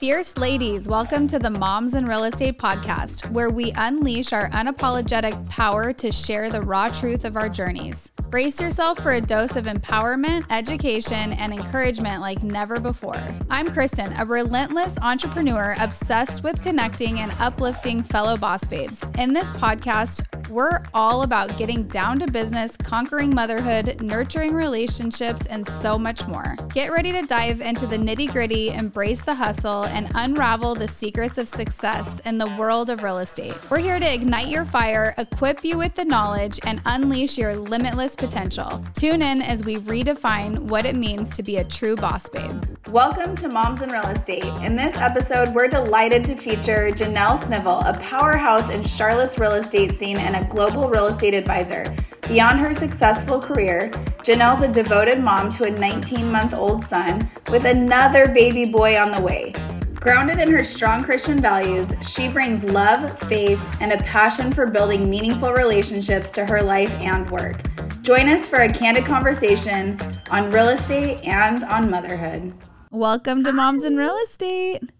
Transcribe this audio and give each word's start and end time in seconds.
Fierce 0.00 0.34
ladies, 0.38 0.88
welcome 0.88 1.26
to 1.26 1.38
the 1.38 1.50
Moms 1.50 1.92
in 1.92 2.06
Real 2.06 2.24
Estate 2.24 2.56
podcast, 2.56 3.30
where 3.32 3.50
we 3.50 3.70
unleash 3.76 4.32
our 4.32 4.48
unapologetic 4.48 5.46
power 5.50 5.92
to 5.92 6.10
share 6.10 6.48
the 6.48 6.62
raw 6.62 6.88
truth 6.88 7.26
of 7.26 7.36
our 7.36 7.50
journeys. 7.50 8.10
Brace 8.30 8.58
yourself 8.58 8.98
for 9.00 9.10
a 9.12 9.20
dose 9.20 9.56
of 9.56 9.66
empowerment, 9.66 10.46
education, 10.48 11.34
and 11.34 11.52
encouragement 11.52 12.22
like 12.22 12.42
never 12.42 12.80
before. 12.80 13.22
I'm 13.50 13.70
Kristen, 13.70 14.14
a 14.18 14.24
relentless 14.24 14.96
entrepreneur 15.02 15.76
obsessed 15.78 16.42
with 16.42 16.62
connecting 16.62 17.20
and 17.20 17.34
uplifting 17.38 18.02
fellow 18.02 18.38
boss 18.38 18.66
babes. 18.66 19.04
In 19.18 19.34
this 19.34 19.52
podcast, 19.52 20.24
we're 20.50 20.82
all 20.92 21.22
about 21.22 21.56
getting 21.56 21.84
down 21.84 22.18
to 22.18 22.30
business, 22.30 22.76
conquering 22.76 23.34
motherhood, 23.34 24.02
nurturing 24.02 24.52
relationships, 24.52 25.46
and 25.46 25.66
so 25.66 25.98
much 25.98 26.26
more. 26.26 26.56
Get 26.74 26.90
ready 26.90 27.12
to 27.12 27.22
dive 27.22 27.60
into 27.60 27.86
the 27.86 27.96
nitty 27.96 28.32
gritty, 28.32 28.70
embrace 28.70 29.22
the 29.22 29.34
hustle, 29.34 29.84
and 29.84 30.10
unravel 30.14 30.74
the 30.74 30.88
secrets 30.88 31.38
of 31.38 31.46
success 31.46 32.20
in 32.26 32.38
the 32.38 32.48
world 32.58 32.90
of 32.90 33.02
real 33.02 33.18
estate. 33.18 33.54
We're 33.70 33.78
here 33.78 34.00
to 34.00 34.14
ignite 34.14 34.48
your 34.48 34.64
fire, 34.64 35.14
equip 35.18 35.64
you 35.64 35.78
with 35.78 35.94
the 35.94 36.04
knowledge, 36.04 36.58
and 36.64 36.82
unleash 36.84 37.38
your 37.38 37.54
limitless 37.54 38.16
potential. 38.16 38.84
Tune 38.94 39.22
in 39.22 39.42
as 39.42 39.64
we 39.64 39.76
redefine 39.76 40.58
what 40.58 40.84
it 40.84 40.96
means 40.96 41.30
to 41.36 41.42
be 41.42 41.58
a 41.58 41.64
true 41.64 41.96
boss 41.96 42.28
babe. 42.28 42.64
Welcome 42.88 43.36
to 43.36 43.48
Moms 43.48 43.82
in 43.82 43.90
Real 43.90 44.06
Estate. 44.06 44.44
In 44.64 44.74
this 44.74 44.96
episode, 44.96 45.54
we're 45.54 45.68
delighted 45.68 46.24
to 46.24 46.34
feature 46.34 46.90
Janell 46.90 47.38
Snivel, 47.38 47.80
a 47.86 47.96
powerhouse 48.00 48.68
in 48.70 48.82
Charlotte's 48.82 49.38
real 49.38 49.52
estate 49.52 49.96
scene 49.96 50.16
and 50.16 50.34
a 50.34 50.39
global 50.48 50.88
real 50.88 51.06
estate 51.06 51.34
advisor. 51.34 51.94
Beyond 52.28 52.60
her 52.60 52.72
successful 52.72 53.40
career, 53.40 53.90
Janell's 54.22 54.62
a 54.62 54.68
devoted 54.68 55.22
mom 55.22 55.50
to 55.52 55.64
a 55.64 55.70
19 55.70 56.30
month 56.30 56.54
old 56.54 56.84
son 56.84 57.28
with 57.50 57.64
another 57.64 58.28
baby 58.28 58.64
boy 58.64 58.98
on 58.98 59.10
the 59.10 59.20
way. 59.20 59.52
Grounded 59.94 60.38
in 60.38 60.50
her 60.50 60.64
strong 60.64 61.02
Christian 61.02 61.40
values, 61.40 61.94
she 62.00 62.28
brings 62.28 62.64
love, 62.64 63.18
faith, 63.28 63.62
and 63.82 63.92
a 63.92 64.02
passion 64.04 64.50
for 64.50 64.66
building 64.66 65.10
meaningful 65.10 65.52
relationships 65.52 66.30
to 66.30 66.46
her 66.46 66.62
life 66.62 66.90
and 67.00 67.30
work. 67.30 67.60
Join 68.02 68.28
us 68.28 68.48
for 68.48 68.60
a 68.60 68.72
candid 68.72 69.04
conversation 69.04 70.00
on 70.30 70.50
real 70.50 70.68
estate 70.68 71.22
and 71.26 71.62
on 71.64 71.90
motherhood. 71.90 72.54
Welcome 72.90 73.44
to 73.44 73.52
Moms 73.52 73.84
in 73.84 73.96
Real 73.96 74.16
Estate. 74.24 74.90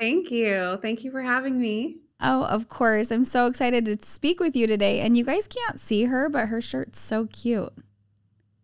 Thank 0.00 0.30
you. 0.30 0.78
Thank 0.82 1.04
you 1.04 1.10
for 1.10 1.22
having 1.22 1.60
me. 1.60 1.98
Oh, 2.20 2.44
of 2.44 2.68
course. 2.68 3.10
I'm 3.10 3.24
so 3.24 3.46
excited 3.46 3.84
to 3.86 3.98
speak 4.04 4.40
with 4.40 4.54
you 4.54 4.66
today. 4.66 5.00
And 5.00 5.16
you 5.16 5.24
guys 5.24 5.46
can't 5.46 5.80
see 5.80 6.04
her, 6.04 6.28
but 6.28 6.48
her 6.48 6.60
shirt's 6.60 6.98
so 6.98 7.26
cute. 7.26 7.72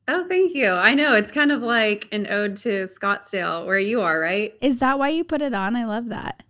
Oh, 0.08 0.26
thank 0.28 0.54
you. 0.54 0.70
I 0.70 0.94
know 0.94 1.14
it's 1.14 1.32
kind 1.32 1.50
of 1.50 1.62
like 1.62 2.06
an 2.12 2.28
ode 2.30 2.56
to 2.58 2.84
Scottsdale, 2.84 3.66
where 3.66 3.78
you 3.78 4.02
are, 4.02 4.20
right? 4.20 4.54
Is 4.60 4.78
that 4.78 4.98
why 4.98 5.08
you 5.08 5.24
put 5.24 5.42
it 5.42 5.52
on? 5.52 5.74
I 5.74 5.84
love 5.84 6.10
that. 6.10 6.44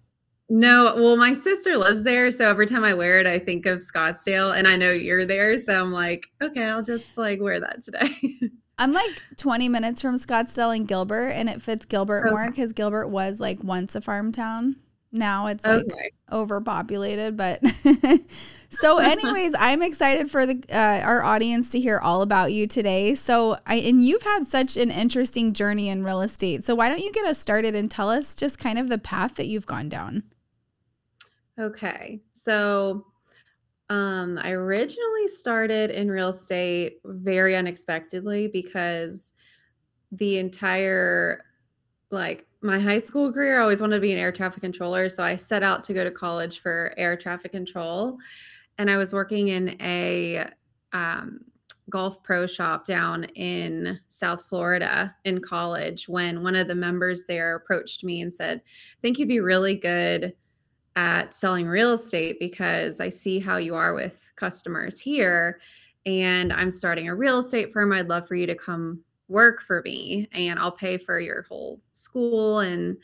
No, 0.49 0.95
well, 0.97 1.17
my 1.17 1.33
sister 1.33 1.77
lives 1.77 2.05
there, 2.05 2.31
so 2.31 2.49
every 2.49 2.67
time 2.67 2.85
I 2.85 2.95
wear 2.95 3.19
it, 3.19 3.27
I 3.27 3.39
think 3.39 3.67
of 3.67 3.79
Scottsdale, 3.79 4.57
and 4.57 4.69
I 4.69 4.77
know 4.77 4.93
you're 4.93 5.27
there, 5.27 5.59
so 5.59 5.81
I'm 5.81 5.93
like, 5.93 6.27
okay, 6.41 6.65
I'll 6.65 6.85
just 6.85 7.19
like 7.19 7.41
wear 7.41 7.59
that 7.59 7.83
today. 7.83 8.11
I'm 8.79 8.93
like 8.93 9.23
20 9.39 9.71
minutes 9.71 10.03
from 10.03 10.19
Scottsdale 10.19 10.77
and 10.77 10.87
Gilbert, 10.87 11.31
and 11.31 11.49
it 11.49 11.63
fits 11.63 11.87
Gilbert 11.87 12.27
okay. 12.27 12.31
more 12.31 12.47
because 12.49 12.73
Gilbert 12.75 13.09
was 13.09 13.41
like 13.41 13.65
once 13.65 13.97
a 13.97 14.01
farm 14.01 14.33
town. 14.33 14.77
Now 15.17 15.47
it's 15.47 15.65
like 15.65 15.85
okay. 15.91 16.11
overpopulated, 16.31 17.37
but 17.37 17.61
so 18.71 18.99
anyways, 18.99 19.55
I'm 19.59 19.83
excited 19.83 20.31
for 20.31 20.47
the 20.47 20.63
uh, 20.71 21.01
our 21.05 21.23
audience 21.23 21.71
to 21.71 21.81
hear 21.81 21.99
all 21.99 22.23
about 22.23 22.53
you 22.53 22.67
today. 22.67 23.15
So 23.15 23.59
I 23.67 23.77
and 23.77 24.05
you've 24.05 24.23
had 24.23 24.47
such 24.47 24.77
an 24.77 24.91
interesting 24.91 25.53
journey 25.53 25.89
in 25.89 26.05
real 26.05 26.21
estate. 26.21 26.65
So 26.65 26.75
why 26.75 26.89
don't 26.89 27.01
you 27.01 27.13
get 27.13 27.25
us 27.25 27.39
started 27.39 27.75
and 27.75 27.91
tell 27.91 28.11
us 28.11 28.35
just 28.35 28.59
kind 28.59 28.79
of 28.79 28.89
the 28.89 28.99
path 28.99 29.37
that 29.37 29.47
you've 29.47 29.67
gone 29.67 29.89
down? 29.89 30.23
Okay. 31.59 32.21
So 32.33 33.07
um 33.89 34.39
I 34.43 34.51
originally 34.51 35.29
started 35.29 35.91
in 35.91 36.11
real 36.11 36.29
estate 36.29 36.99
very 37.05 37.57
unexpectedly 37.57 38.49
because 38.49 39.33
the 40.13 40.39
entire 40.39 41.45
like 42.11 42.46
my 42.63 42.79
high 42.79 42.99
school 42.99 43.33
career, 43.33 43.59
I 43.59 43.63
always 43.63 43.81
wanted 43.81 43.97
to 43.97 44.01
be 44.01 44.13
an 44.13 44.19
air 44.19 44.33
traffic 44.33 44.61
controller. 44.61 45.09
So 45.09 45.23
I 45.23 45.37
set 45.37 45.63
out 45.63 45.85
to 45.85 45.95
go 45.95 46.05
to 46.05 46.11
college 46.11 46.61
for 46.61 46.95
air 46.97 47.17
traffic 47.17 47.53
control. 47.53 48.19
And 48.79 48.91
I 48.91 48.97
was 48.97 49.13
working 49.13 49.49
in 49.49 49.81
a 49.81 50.49
um, 50.93 51.41
golf 51.91 52.23
pro 52.23 52.47
shop 52.47 52.85
down 52.85 53.25
in 53.35 53.99
South 54.09 54.45
Florida 54.49 55.15
in 55.25 55.41
college 55.41 56.09
when 56.09 56.43
one 56.43 56.57
of 56.57 56.69
the 56.69 56.75
members 56.75 57.25
there 57.27 57.57
approached 57.57 58.03
me 58.03 58.23
and 58.23 58.33
said, 58.33 58.59
I 58.59 59.01
think 59.01 59.19
you'd 59.19 59.29
be 59.29 59.41
really 59.41 59.77
good 59.77 60.35
at 60.97 61.35
selling 61.35 61.67
real 61.67 61.93
estate 61.93 62.37
because 62.41 63.01
I 63.01 63.09
see 63.09 63.39
how 63.39 63.59
you 63.59 63.75
are 63.75 63.95
with 63.95 64.31
customers 64.37 64.99
here. 64.99 65.61
And 66.07 66.53
I'm 66.53 66.71
starting 66.71 67.09
a 67.09 67.15
real 67.15 67.39
estate 67.39 67.73
firm. 67.73 67.93
I'd 67.93 68.09
love 68.09 68.27
for 68.27 68.35
you 68.35 68.47
to 68.47 68.55
come 68.55 69.01
work 69.29 69.63
for 69.63 69.83
me 69.83 70.29
and 70.33 70.59
I'll 70.59 70.73
pay 70.73 70.99
for 70.99 71.19
your 71.19 71.43
whole 71.43 71.81
school 71.93 72.61
and 72.61 72.97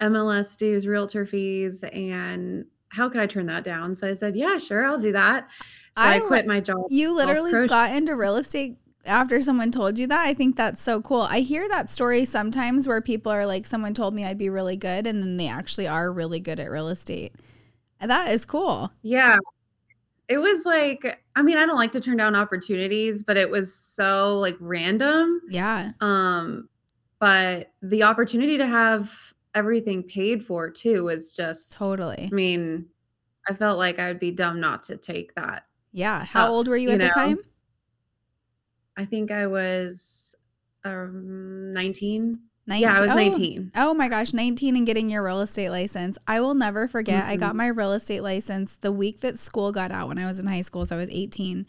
MLS 0.00 0.56
dues, 0.56 0.86
realtor 0.86 1.24
fees. 1.24 1.82
And 1.84 2.66
how 2.88 3.08
could 3.08 3.20
I 3.20 3.26
turn 3.26 3.46
that 3.46 3.64
down? 3.64 3.94
So 3.94 4.08
I 4.08 4.12
said, 4.12 4.36
yeah, 4.36 4.58
sure, 4.58 4.84
I'll 4.84 4.98
do 4.98 5.12
that. 5.12 5.48
So 5.96 6.02
I, 6.02 6.16
I 6.16 6.20
quit 6.20 6.46
my 6.46 6.60
job. 6.60 6.86
You 6.88 7.14
literally 7.14 7.66
got 7.66 7.94
into 7.94 8.16
real 8.16 8.36
estate 8.36 8.76
after 9.04 9.40
someone 9.40 9.70
told 9.70 9.98
you 9.98 10.06
that. 10.06 10.26
I 10.26 10.34
think 10.34 10.56
that's 10.56 10.80
so 10.80 11.00
cool. 11.00 11.22
I 11.22 11.40
hear 11.40 11.68
that 11.68 11.90
story 11.90 12.24
sometimes 12.24 12.86
where 12.86 13.00
people 13.00 13.32
are 13.32 13.46
like, 13.46 13.66
someone 13.66 13.94
told 13.94 14.14
me 14.14 14.24
I'd 14.24 14.38
be 14.38 14.48
really 14.48 14.76
good, 14.76 15.06
and 15.06 15.22
then 15.22 15.36
they 15.36 15.48
actually 15.48 15.86
are 15.88 16.12
really 16.12 16.40
good 16.40 16.60
at 16.60 16.70
real 16.70 16.88
estate. 16.88 17.32
That 18.00 18.32
is 18.32 18.44
cool. 18.44 18.90
Yeah. 19.02 19.36
It 20.28 20.38
was 20.38 20.64
like, 20.64 21.20
I 21.36 21.42
mean, 21.42 21.58
I 21.58 21.66
don't 21.66 21.76
like 21.76 21.92
to 21.92 22.00
turn 22.00 22.16
down 22.16 22.34
opportunities, 22.34 23.22
but 23.22 23.36
it 23.36 23.50
was 23.50 23.74
so 23.74 24.38
like 24.38 24.56
random. 24.60 25.40
Yeah. 25.48 25.92
Um, 26.00 26.68
but 27.18 27.72
the 27.82 28.02
opportunity 28.02 28.56
to 28.58 28.66
have 28.66 29.12
everything 29.54 30.02
paid 30.02 30.44
for 30.44 30.70
too 30.70 31.04
was 31.04 31.32
just 31.32 31.74
totally. 31.74 32.28
I 32.30 32.34
mean, 32.34 32.86
I 33.48 33.54
felt 33.54 33.78
like 33.78 33.98
I 33.98 34.08
would 34.08 34.20
be 34.20 34.30
dumb 34.30 34.60
not 34.60 34.82
to 34.84 34.96
take 34.96 35.34
that. 35.34 35.66
Yeah. 35.92 36.24
How 36.24 36.44
up, 36.44 36.50
old 36.50 36.68
were 36.68 36.76
you, 36.76 36.88
you 36.88 36.94
at 36.94 37.00
know? 37.00 37.06
the 37.06 37.12
time? 37.12 37.38
I 38.96 39.04
think 39.04 39.30
I 39.30 39.46
was 39.46 40.36
um 40.84 41.72
19. 41.72 42.38
19. 42.66 42.82
Yeah, 42.82 42.96
I 42.96 43.00
was 43.00 43.10
oh, 43.10 43.14
19. 43.14 43.72
Oh 43.74 43.94
my 43.94 44.08
gosh, 44.08 44.32
19 44.32 44.76
and 44.76 44.86
getting 44.86 45.10
your 45.10 45.24
real 45.24 45.40
estate 45.40 45.70
license. 45.70 46.16
I 46.26 46.40
will 46.40 46.54
never 46.54 46.86
forget. 46.86 47.22
Mm-hmm. 47.22 47.32
I 47.32 47.36
got 47.36 47.56
my 47.56 47.66
real 47.66 47.92
estate 47.92 48.20
license 48.20 48.76
the 48.76 48.92
week 48.92 49.20
that 49.20 49.38
school 49.38 49.72
got 49.72 49.90
out 49.90 50.08
when 50.08 50.18
I 50.18 50.26
was 50.26 50.38
in 50.38 50.46
high 50.46 50.60
school. 50.60 50.86
So 50.86 50.96
I 50.96 50.98
was 51.00 51.10
18. 51.10 51.66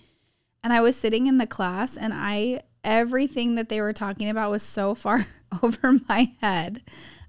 And 0.64 0.72
I 0.72 0.82
was 0.82 0.96
sitting 0.96 1.28
in 1.28 1.40
the 1.40 1.48
class 1.48 1.98
and 1.98 2.14
I, 2.16 2.62
everything 2.84 3.56
that 3.56 3.70
they 3.70 3.82
were 3.82 3.94
talking 3.94 4.30
about 4.30 4.52
was 4.52 4.64
so 4.64 4.94
far 4.94 5.26
over 5.64 5.94
my 6.08 6.34
head. 6.42 6.84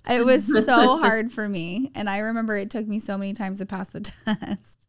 It 0.08 0.25
was 0.25 0.46
so 0.64 0.98
hard 0.98 1.32
for 1.32 1.48
me. 1.48 1.91
And 1.94 2.10
I 2.10 2.19
remember 2.19 2.56
it 2.56 2.70
took 2.70 2.86
me 2.86 2.98
so 2.98 3.16
many 3.16 3.32
times 3.32 3.58
to 3.58 3.66
pass 3.66 3.88
the 3.88 4.00
test. 4.26 4.88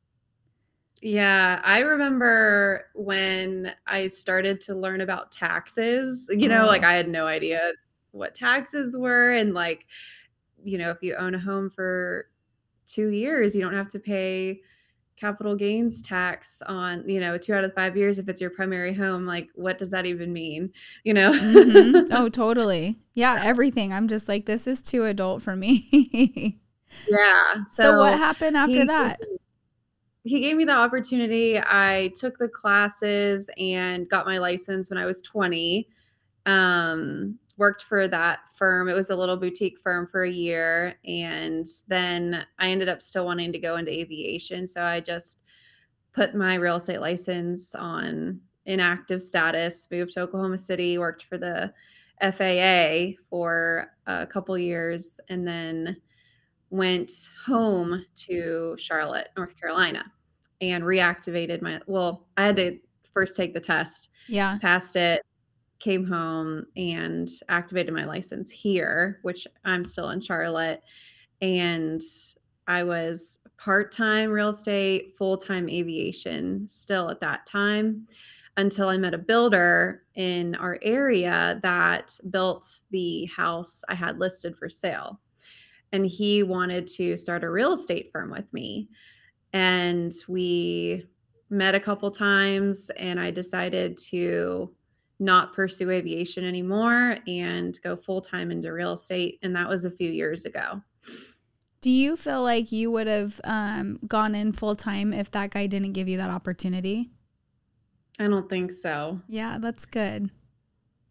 Yeah, 1.01 1.61
I 1.63 1.79
remember 1.79 2.85
when 2.95 3.71
I 3.85 4.07
started 4.07 4.59
to 4.61 4.73
learn 4.73 5.01
about 5.01 5.31
taxes, 5.31 6.27
you 6.29 6.49
know, 6.49 6.63
oh. 6.63 6.67
like 6.67 6.83
I 6.83 6.93
had 6.93 7.07
no 7.07 7.27
idea 7.27 7.73
what 8.15 8.33
taxes 8.33 8.95
were 8.97 9.31
and 9.31 9.53
like 9.53 9.85
you 10.63 10.77
know 10.77 10.89
if 10.89 10.97
you 11.01 11.15
own 11.15 11.35
a 11.35 11.39
home 11.39 11.69
for 11.69 12.29
2 12.87 13.09
years 13.09 13.55
you 13.55 13.61
don't 13.61 13.73
have 13.73 13.89
to 13.89 13.99
pay 13.99 14.61
capital 15.17 15.55
gains 15.55 16.01
tax 16.01 16.61
on 16.67 17.07
you 17.07 17.19
know 17.19 17.37
2 17.37 17.53
out 17.53 17.63
of 17.63 17.73
5 17.73 17.97
years 17.97 18.19
if 18.19 18.27
it's 18.27 18.41
your 18.41 18.49
primary 18.49 18.93
home 18.93 19.25
like 19.25 19.49
what 19.55 19.77
does 19.77 19.91
that 19.91 20.05
even 20.05 20.33
mean 20.33 20.71
you 21.03 21.13
know? 21.13 21.31
Mm-hmm. 21.31 22.11
oh 22.13 22.29
totally. 22.29 22.99
Yeah 23.13 23.41
everything. 23.43 23.93
I'm 23.93 24.07
just 24.07 24.27
like 24.27 24.45
this 24.45 24.67
is 24.67 24.81
too 24.81 25.05
adult 25.05 25.41
for 25.41 25.55
me. 25.55 26.59
Yeah 27.09 27.65
so, 27.65 27.83
so, 27.83 27.97
what 27.97 28.17
happened 28.17 28.55
after 28.55 28.79
he, 28.79 28.85
that? 28.85 29.19
he 30.23 30.39
gave 30.39 30.55
me 30.55 30.63
the 30.63 30.71
opportunity. 30.71 31.59
I 31.59 32.13
took 32.15 32.37
the 32.37 32.47
classes 32.47 33.49
and 33.57 34.07
got 34.07 34.25
my 34.25 34.37
license 34.37 34.89
when 34.89 34.97
i 34.97 35.05
was 35.05 35.21
20 35.21 35.89
um 36.45 37.37
worked 37.57 37.83
for 37.83 38.07
that 38.07 38.39
firm. 38.55 38.89
It 38.89 38.95
was 38.95 39.09
a 39.09 39.15
little 39.15 39.37
boutique 39.37 39.79
firm 39.79 40.07
for 40.07 40.23
a 40.23 40.31
year. 40.31 40.95
And 41.05 41.65
then 41.87 42.45
I 42.59 42.69
ended 42.69 42.89
up 42.89 43.01
still 43.01 43.25
wanting 43.25 43.53
to 43.53 43.59
go 43.59 43.77
into 43.77 43.91
aviation. 43.91 44.67
So 44.67 44.83
I 44.83 44.99
just 44.99 45.41
put 46.13 46.35
my 46.35 46.55
real 46.55 46.75
estate 46.75 47.01
license 47.01 47.73
on 47.75 48.41
inactive 48.65 49.21
status, 49.21 49.87
moved 49.91 50.13
to 50.13 50.21
Oklahoma 50.21 50.57
City, 50.57 50.97
worked 50.97 51.23
for 51.23 51.37
the 51.37 51.73
FAA 52.21 53.21
for 53.29 53.87
a 54.07 54.25
couple 54.25 54.57
years, 54.57 55.19
and 55.29 55.47
then 55.47 55.97
went 56.69 57.11
home 57.45 58.05
to 58.15 58.75
Charlotte, 58.79 59.29
North 59.37 59.59
Carolina, 59.59 60.03
and 60.61 60.83
reactivated 60.83 61.61
my. 61.61 61.79
Well, 61.87 62.27
I 62.37 62.45
had 62.45 62.55
to 62.55 62.79
first 63.13 63.35
take 63.35 63.53
the 63.53 63.59
test. 63.59 64.09
Yeah. 64.27 64.57
Passed 64.61 64.95
it, 64.95 65.21
came 65.79 66.05
home 66.05 66.65
and 66.77 67.29
activated 67.49 67.93
my 67.93 68.05
license 68.05 68.49
here, 68.49 69.19
which 69.23 69.47
I'm 69.65 69.85
still 69.85 70.09
in 70.09 70.21
Charlotte. 70.21 70.81
and 71.41 72.01
I 72.67 72.83
was 72.83 73.39
part 73.57 73.91
time 73.91 74.31
real 74.31 74.49
estate, 74.49 75.15
full 75.17 75.37
time 75.37 75.69
aviation 75.69 76.67
still 76.67 77.09
at 77.09 77.19
that 77.19 77.45
time 77.45 78.07
until 78.57 78.87
I 78.87 78.97
met 78.97 79.13
a 79.13 79.19
builder 79.19 80.03
in 80.15 80.55
our 80.55 80.79
area 80.81 81.59
that 81.61 82.17
built 82.29 82.81
the 82.91 83.25
house 83.25 83.83
I 83.89 83.95
had 83.95 84.17
listed 84.19 84.57
for 84.57 84.69
sale. 84.69 85.19
And 85.91 86.05
he 86.05 86.41
wanted 86.41 86.87
to 86.87 87.17
start 87.17 87.43
a 87.43 87.51
real 87.51 87.73
estate 87.73 88.09
firm 88.11 88.31
with 88.31 88.51
me. 88.53 88.89
And 89.53 90.11
we 90.27 91.05
met 91.49 91.75
a 91.75 91.79
couple 91.79 92.09
times, 92.11 92.89
and 92.97 93.19
I 93.19 93.29
decided 93.29 93.97
to 94.09 94.73
not 95.19 95.53
pursue 95.53 95.89
aviation 95.91 96.43
anymore 96.43 97.17
and 97.27 97.79
go 97.83 97.95
full 97.95 98.21
time 98.21 98.51
into 98.51 98.71
real 98.71 98.93
estate. 98.93 99.39
And 99.41 99.55
that 99.55 99.69
was 99.69 99.85
a 99.85 99.91
few 99.91 100.09
years 100.09 100.45
ago. 100.45 100.81
Do 101.81 101.89
you 101.89 102.17
feel 102.17 102.41
like 102.41 102.71
you 102.71 102.91
would 102.91 103.07
have 103.07 103.39
um, 103.43 103.99
gone 104.07 104.33
in 104.33 104.51
full 104.51 104.75
time 104.75 105.13
if 105.13 105.31
that 105.31 105.51
guy 105.51 105.67
didn't 105.67 105.93
give 105.93 106.07
you 106.07 106.17
that 106.17 106.29
opportunity? 106.29 107.11
I 108.19 108.27
don't 108.27 108.49
think 108.49 108.71
so. 108.71 109.21
Yeah, 109.27 109.57
that's 109.59 109.85
good. 109.85 110.31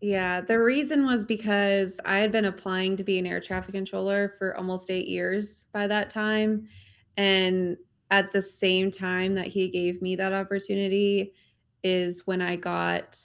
Yeah, 0.00 0.40
the 0.40 0.58
reason 0.58 1.06
was 1.06 1.24
because 1.24 2.00
I 2.04 2.18
had 2.18 2.32
been 2.32 2.44
applying 2.44 2.96
to 2.98 3.04
be 3.04 3.18
an 3.18 3.26
air 3.26 3.40
traffic 3.40 3.72
controller 3.72 4.34
for 4.36 4.56
almost 4.56 4.90
eight 4.90 5.08
years 5.08 5.64
by 5.72 5.86
that 5.86 6.10
time. 6.10 6.68
And 7.16 7.76
at 8.10 8.32
the 8.32 8.40
same 8.40 8.90
time 8.90 9.34
that 9.34 9.46
he 9.46 9.68
gave 9.68 10.02
me 10.02 10.16
that 10.16 10.32
opportunity 10.32 11.32
is 11.82 12.26
when 12.26 12.42
I 12.42 12.56
got 12.56 13.16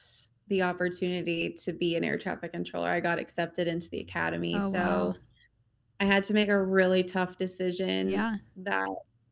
the 0.49 0.63
opportunity 0.63 1.53
to 1.63 1.73
be 1.73 1.95
an 1.95 2.03
air 2.03 2.17
traffic 2.17 2.53
controller. 2.53 2.89
I 2.89 2.99
got 3.01 3.19
accepted 3.19 3.67
into 3.67 3.89
the 3.91 3.99
academy. 4.01 4.59
Oh, 4.59 4.69
so 4.73 4.73
wow. 4.73 5.19
I 5.99 6.05
had 6.05 6.23
to 6.23 6.33
make 6.33 6.49
a 6.49 6.63
really 6.63 7.03
tough 7.03 7.37
decision 7.37 8.15
Yeah. 8.15 8.39
that 8.57 8.87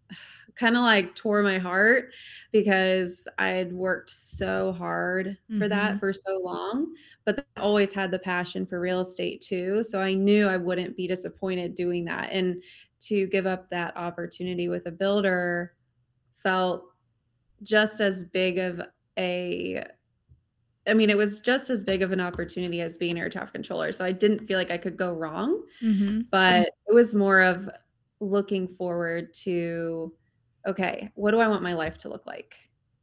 kind 0.55 0.75
of 0.77 0.83
like 0.83 1.15
tore 1.15 1.43
my 1.43 1.59
heart 1.59 2.13
because 2.51 3.27
I 3.37 3.49
had 3.49 3.73
worked 3.73 4.09
so 4.11 4.73
hard 4.73 5.37
for 5.55 5.67
that 5.69 5.97
Mhm. 5.97 5.99
for 5.99 6.13
so 6.13 6.37
long, 6.41 6.93
but 7.25 7.47
I 7.57 7.61
always 7.61 7.93
had 7.93 8.11
the 8.11 8.19
passion 8.19 8.65
for 8.67 8.79
real 8.79 9.01
estate 9.01 9.41
too. 9.41 9.83
So 9.83 10.01
I 10.01 10.13
knew 10.15 10.47
I 10.47 10.57
wouldn't 10.57 10.97
be 10.97 11.07
disappointed 11.07 11.75
doing 11.75 12.05
that. 12.05 12.31
And 12.31 12.63
to 13.01 13.27
give 13.27 13.45
up 13.47 13.69
that 13.69 13.97
opportunity 13.97 14.69
with 14.69 14.87
a 14.87 14.91
builder 14.91 15.75
felt 16.35 16.85
just 17.63 18.01
as 18.01 18.23
big 18.25 18.57
of 18.59 18.81
a 19.17 19.83
I 20.87 20.93
mean, 20.93 21.09
it 21.09 21.17
was 21.17 21.39
just 21.39 21.69
as 21.69 21.83
big 21.83 22.01
of 22.01 22.11
an 22.11 22.21
opportunity 22.21 22.81
as 22.81 22.97
being 22.97 23.17
air 23.19 23.29
traffic 23.29 23.53
controller. 23.53 23.91
So 23.91 24.05
I 24.05 24.11
didn't 24.11 24.47
feel 24.47 24.57
like 24.57 24.71
I 24.71 24.77
could 24.77 24.97
go 24.97 25.13
wrong, 25.13 25.63
Mm-hmm. 25.83 26.21
but 26.31 26.67
it 26.87 26.93
was 26.93 27.13
more 27.13 27.41
of 27.41 27.69
looking 28.19 28.67
forward 28.67 29.33
to, 29.33 30.13
okay, 30.65 31.09
what 31.15 31.31
do 31.31 31.39
I 31.39 31.47
want 31.47 31.61
my 31.61 31.73
life 31.73 31.97
to 31.99 32.09
look 32.09 32.25
like? 32.25 32.55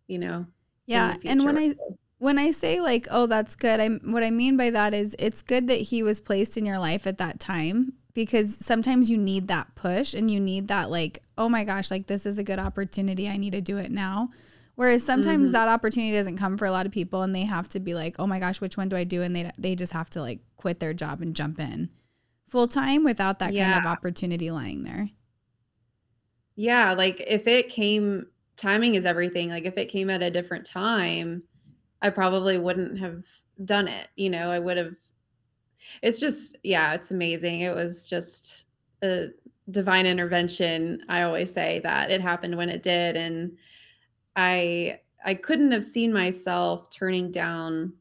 You 0.06 0.18
know, 0.18 0.46
Yeah. 0.86 1.16
And 1.24 1.44
when. 1.44 1.58
I 1.58 1.74
when 2.18 2.38
I 2.38 2.52
say 2.52 2.80
like, 2.80 3.06
oh, 3.10 3.26
that's 3.26 3.54
good, 3.54 3.80
I 3.80 3.88
what 3.88 4.22
I 4.22 4.30
mean 4.30 4.56
by 4.56 4.70
that 4.70 4.94
is 4.94 5.14
it's 5.18 5.42
good 5.42 5.66
that 5.68 5.74
he 5.74 6.02
was 6.02 6.22
placed 6.22 6.56
in 6.56 6.64
your 6.64 6.78
life 6.78 7.06
at 7.06 7.18
that 7.18 7.38
time 7.38 7.92
because 8.14 8.56
sometimes 8.56 9.10
you 9.10 9.18
need 9.18 9.48
that 9.48 9.74
push 9.74 10.14
and 10.14 10.30
you 10.30 10.40
need 10.40 10.68
that 10.68 10.90
like, 10.90 11.22
oh 11.36 11.50
my 11.50 11.64
gosh, 11.64 11.90
like 11.90 12.06
this 12.06 12.24
is 12.24 12.38
a 12.38 12.44
good 12.44 12.60
opportunity. 12.60 13.28
I 13.28 13.36
need 13.36 13.52
to 13.52 13.60
do 13.60 13.76
it 13.76 13.90
now. 13.90 14.30
Whereas 14.76 15.04
sometimes 15.04 15.50
Mhm. 15.50 15.52
that 15.52 15.68
opportunity 15.68 16.12
doesn't 16.12 16.36
come 16.36 16.56
for 16.56 16.64
a 16.66 16.70
lot 16.72 16.84
of 16.86 16.92
people 16.92 17.22
and 17.22 17.34
they 17.34 17.44
have 17.44 17.68
to 17.70 17.80
be 17.80 17.94
like, 17.94 18.16
oh 18.18 18.26
my 18.26 18.40
gosh, 18.40 18.60
which 18.60 18.76
one 18.76 18.88
do 18.88 18.96
I 18.96 19.04
do? 19.04 19.22
And 19.22 19.34
they 19.34 19.50
they 19.56 19.74
just 19.76 19.92
have 19.92 20.10
to 20.10 20.20
like 20.20 20.40
quit 20.56 20.80
their 20.80 20.94
job 20.94 21.20
and 21.20 21.34
jump 21.36 21.60
in 21.60 21.90
full 22.48 22.66
time 22.68 23.04
without 23.04 23.38
that 23.38 23.54
kind 23.54 23.74
of 23.74 23.86
opportunity 23.86 24.50
lying 24.50 24.82
there. 24.82 25.10
Yeah, 26.56 26.92
like 26.92 27.20
if 27.26 27.46
it 27.46 27.68
came 27.68 28.26
timing 28.56 28.94
is 28.94 29.04
everything. 29.04 29.50
Like 29.50 29.64
if 29.64 29.76
it 29.76 29.86
came 29.86 30.10
at 30.10 30.22
a 30.22 30.30
different 30.30 30.64
time, 30.64 31.42
I 32.02 32.10
probably 32.10 32.58
wouldn't 32.58 32.98
have 32.98 33.24
done 33.64 33.88
it. 33.88 34.08
You 34.16 34.30
know, 34.30 34.50
I 34.50 34.58
would 34.58 34.76
have 34.76 34.94
it's 36.02 36.20
just 36.20 36.56
yeah, 36.62 36.94
it's 36.94 37.10
amazing. 37.10 37.60
It 37.60 37.74
was 37.74 38.08
just 38.08 38.66
a 39.02 39.28
divine 39.70 40.06
intervention. 40.06 41.02
I 41.08 41.22
always 41.22 41.52
say 41.52 41.80
that 41.82 42.10
it 42.10 42.20
happened 42.20 42.56
when 42.56 42.68
it 42.68 42.82
did 42.82 43.16
and 43.16 43.56
I 44.36 45.00
I 45.24 45.34
couldn't 45.34 45.72
have 45.72 45.84
seen 45.84 46.12
myself 46.12 46.90
turning 46.90 47.30
down 47.30 47.94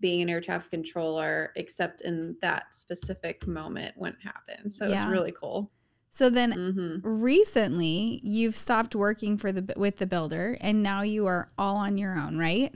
being 0.00 0.22
an 0.22 0.28
air 0.28 0.40
traffic 0.40 0.70
controller 0.70 1.52
except 1.56 2.02
in 2.02 2.36
that 2.40 2.74
specific 2.74 3.46
moment 3.46 3.96
when 3.96 4.12
it 4.12 4.22
happened. 4.22 4.72
So 4.72 4.90
it's 4.90 5.06
Yeah. 5.06 5.08
really 5.08 5.32
cool. 5.32 5.70
So 6.12 6.30
then 6.30 6.56
Mhm. 6.56 7.04
recently 7.04 8.20
you've 8.24 8.56
stopped 8.56 8.94
working 8.96 9.38
for 9.38 9.52
the 9.52 9.74
with 9.76 9.96
the 9.98 10.06
builder 10.06 10.56
and 10.60 10.82
now 10.82 11.02
you 11.02 11.26
are 11.26 11.52
all 11.58 11.76
on 11.76 11.98
your 11.98 12.16
own, 12.18 12.38
right? 12.38 12.74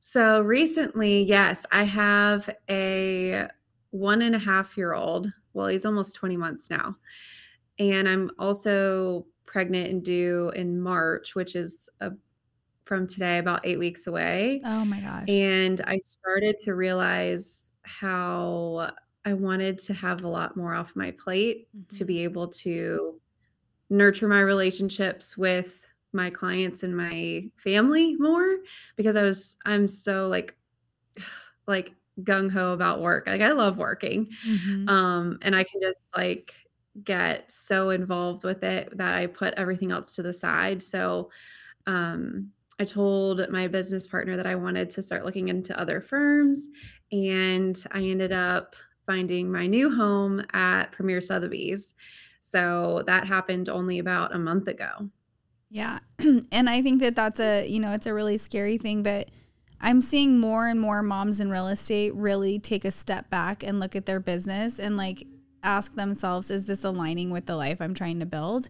So 0.00 0.40
recently, 0.40 1.22
yes, 1.22 1.66
I 1.72 1.84
have 1.84 2.48
a 2.70 3.48
one 3.90 4.22
and 4.22 4.34
a 4.34 4.38
half 4.38 4.76
year 4.76 4.94
old. 4.94 5.32
Well, 5.52 5.66
he's 5.68 5.84
almost 5.86 6.14
20 6.16 6.36
months 6.36 6.70
now. 6.70 6.96
And 7.78 8.08
I'm 8.08 8.30
also 8.38 9.26
pregnant 9.48 9.90
and 9.90 10.04
due 10.04 10.50
in 10.56 10.80
March, 10.80 11.34
which 11.36 11.56
is 11.56 11.90
uh 12.02 12.10
from 12.86 13.06
today 13.06 13.38
about 13.38 13.66
eight 13.66 13.78
weeks 13.78 14.06
away. 14.06 14.64
Oh 14.64 14.84
my 14.84 15.00
gosh. 15.00 15.42
And 15.42 15.80
I 15.82 15.98
started 15.98 16.56
to 16.62 16.74
realize 16.74 17.72
how 17.84 18.92
I 19.24 19.34
wanted 19.34 19.78
to 19.80 19.94
have 19.94 20.24
a 20.24 20.28
lot 20.28 20.56
more 20.56 20.74
off 20.74 20.96
my 20.96 21.12
plate 21.12 21.68
to 21.90 22.04
Mhm. 22.04 22.06
be 22.06 22.24
able 22.24 22.48
to 22.48 23.20
nurture 23.90 24.28
my 24.28 24.40
relationships 24.40 25.36
with 25.38 25.86
my 26.12 26.30
clients 26.30 26.82
and 26.82 26.96
my 26.96 27.50
family 27.56 28.16
more 28.18 28.58
because 28.96 29.16
I 29.16 29.22
was 29.22 29.58
I'm 29.66 29.88
so 29.88 30.28
like 30.28 30.56
like 31.66 31.94
gung 32.22 32.50
ho 32.50 32.72
about 32.72 33.00
work. 33.00 33.26
Like 33.26 33.40
I 33.42 33.52
love 33.52 33.78
working. 33.78 34.30
Mhm. 34.42 34.88
Um 34.88 35.38
and 35.42 35.56
I 35.56 35.64
can 35.64 35.80
just 35.82 36.00
like 36.16 36.54
get 37.04 37.50
so 37.50 37.90
involved 37.90 38.44
with 38.44 38.62
it 38.62 38.96
that 38.96 39.14
I 39.14 39.26
put 39.26 39.54
everything 39.54 39.92
else 39.92 40.14
to 40.16 40.22
the 40.22 40.32
side. 40.32 40.82
So 40.82 41.30
um 41.86 42.50
I 42.80 42.84
told 42.84 43.48
my 43.50 43.66
business 43.66 44.06
partner 44.06 44.36
that 44.36 44.46
I 44.46 44.54
wanted 44.54 44.88
to 44.90 45.02
start 45.02 45.24
looking 45.24 45.48
into 45.48 45.78
other 45.78 46.00
firms 46.00 46.68
and 47.10 47.76
I 47.90 48.02
ended 48.02 48.30
up 48.30 48.76
finding 49.04 49.50
my 49.50 49.66
new 49.66 49.94
home 49.94 50.44
at 50.52 50.92
Premier 50.92 51.20
Sotheby's. 51.20 51.94
So 52.42 53.02
that 53.06 53.26
happened 53.26 53.68
only 53.68 53.98
about 53.98 54.34
a 54.34 54.38
month 54.38 54.68
ago. 54.68 55.08
Yeah. 55.70 55.98
and 56.52 56.70
I 56.70 56.82
think 56.82 57.00
that 57.00 57.16
that's 57.16 57.40
a, 57.40 57.66
you 57.66 57.80
know, 57.80 57.92
it's 57.92 58.06
a 58.06 58.14
really 58.14 58.38
scary 58.38 58.78
thing, 58.78 59.02
but 59.02 59.30
I'm 59.80 60.00
seeing 60.00 60.38
more 60.38 60.66
and 60.66 60.80
more 60.80 61.02
moms 61.02 61.40
in 61.40 61.50
real 61.50 61.68
estate 61.68 62.14
really 62.14 62.58
take 62.58 62.84
a 62.84 62.90
step 62.90 63.30
back 63.30 63.62
and 63.62 63.80
look 63.80 63.96
at 63.96 64.06
their 64.06 64.20
business 64.20 64.78
and 64.78 64.96
like 64.96 65.26
ask 65.68 65.94
themselves, 65.94 66.50
is 66.50 66.66
this 66.66 66.82
aligning 66.82 67.30
with 67.30 67.46
the 67.46 67.56
life 67.56 67.80
I'm 67.80 67.94
trying 67.94 68.20
to 68.20 68.26
build? 68.26 68.68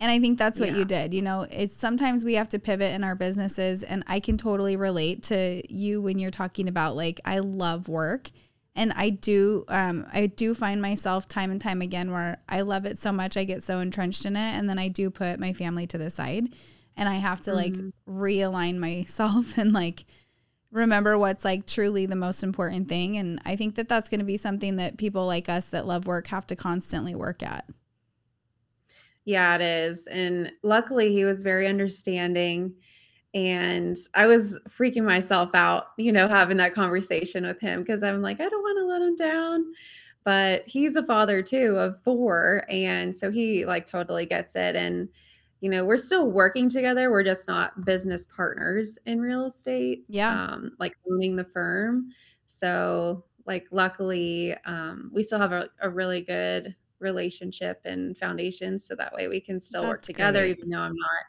And 0.00 0.10
I 0.10 0.18
think 0.18 0.36
that's 0.38 0.58
what 0.58 0.70
Yeah. 0.70 0.78
you 0.78 0.84
did. 0.84 1.14
You 1.14 1.22
know, 1.22 1.46
it's 1.50 1.74
sometimes 1.74 2.24
we 2.24 2.34
have 2.34 2.48
to 2.48 2.58
pivot 2.58 2.92
in 2.92 3.04
our 3.04 3.14
businesses. 3.14 3.84
And 3.84 4.02
I 4.08 4.18
can 4.18 4.36
totally 4.36 4.76
relate 4.76 5.22
to 5.24 5.62
you 5.72 6.02
when 6.02 6.18
you're 6.18 6.32
talking 6.32 6.66
about 6.66 6.96
like, 6.96 7.20
I 7.24 7.38
love 7.38 7.86
work. 7.86 8.28
And 8.74 8.92
I 8.96 9.10
do, 9.10 9.64
um, 9.68 10.06
I 10.12 10.26
do 10.26 10.54
find 10.54 10.82
myself 10.82 11.28
time 11.28 11.50
and 11.52 11.60
time 11.60 11.82
again 11.82 12.10
where 12.10 12.38
I 12.48 12.62
love 12.62 12.84
it 12.86 12.98
so 12.98 13.12
much, 13.12 13.36
I 13.36 13.44
get 13.44 13.62
so 13.62 13.78
entrenched 13.80 14.24
in 14.24 14.34
it, 14.34 14.52
and 14.58 14.68
then 14.68 14.78
I 14.78 14.88
do 14.88 15.10
put 15.10 15.38
my 15.38 15.52
family 15.52 15.86
to 15.88 15.98
the 15.98 16.08
side, 16.08 16.48
and 16.96 17.06
I 17.08 17.16
have 17.16 17.42
to 17.42 17.52
like 17.54 17.74
Mhm. 17.74 17.92
realign 18.08 18.78
myself 18.78 19.56
and 19.58 19.72
like 19.74 20.06
remember 20.72 21.18
what's 21.18 21.44
like 21.44 21.66
truly 21.66 22.06
the 22.06 22.16
most 22.16 22.42
important 22.42 22.88
thing. 22.88 23.18
And 23.18 23.40
I 23.44 23.56
think 23.56 23.76
that 23.76 23.88
that's 23.88 24.08
going 24.08 24.20
to 24.20 24.26
be 24.26 24.38
something 24.38 24.76
that 24.76 24.96
people 24.96 25.26
like 25.26 25.48
us 25.48 25.68
that 25.68 25.86
love 25.86 26.06
work 26.06 26.26
have 26.28 26.46
to 26.48 26.56
constantly 26.56 27.14
work 27.14 27.42
at. 27.42 27.66
Yeah, 29.24 29.54
it 29.54 29.60
is. 29.60 30.08
And 30.08 30.50
luckily, 30.62 31.12
he 31.12 31.24
was 31.24 31.42
very 31.42 31.68
understanding. 31.68 32.74
And 33.34 33.96
I 34.14 34.26
was 34.26 34.58
freaking 34.68 35.04
myself 35.04 35.50
out, 35.54 35.88
you 35.96 36.10
know, 36.10 36.26
having 36.26 36.56
that 36.56 36.74
conversation 36.74 37.46
with 37.46 37.60
him 37.60 37.80
because 37.80 38.02
I'm 38.02 38.20
like, 38.20 38.40
I 38.40 38.48
don't 38.48 38.62
want 38.62 38.78
to 38.78 38.86
let 38.86 39.02
him 39.02 39.16
down. 39.16 39.72
But 40.24 40.66
he's 40.66 40.96
a 40.96 41.04
father 41.04 41.42
too 41.42 41.76
of 41.76 42.02
four. 42.02 42.64
And 42.68 43.14
so 43.14 43.30
he 43.30 43.64
like 43.64 43.86
totally 43.86 44.26
gets 44.26 44.56
it. 44.56 44.74
And, 44.74 45.08
you 45.62 45.70
know, 45.70 45.84
we're 45.84 45.96
still 45.96 46.26
working 46.28 46.68
together. 46.68 47.08
We're 47.10 47.22
just 47.22 47.46
not 47.46 47.84
business 47.84 48.26
partners 48.26 48.98
in 49.06 49.20
real 49.20 49.46
estate, 49.46 50.04
Yeah. 50.08 50.30
um, 50.46 50.72
like 50.80 50.96
owning 51.08 51.36
the 51.36 51.44
firm. 51.44 52.10
So, 52.46 53.24
like, 53.46 53.68
luckily, 53.70 54.56
um, 54.66 55.12
we 55.14 55.22
still 55.22 55.38
have 55.38 55.52
a, 55.52 55.68
a 55.80 55.88
really 55.88 56.20
good 56.20 56.74
relationship 56.98 57.80
and 57.84 58.16
foundation. 58.18 58.76
So 58.76 58.96
that 58.96 59.14
way 59.14 59.28
we 59.28 59.40
can 59.40 59.60
still 59.60 59.84
work 59.84 60.02
together, 60.02 60.40
great. 60.40 60.58
even 60.58 60.68
though 60.68 60.80
I'm 60.80 60.96
not, 60.96 61.24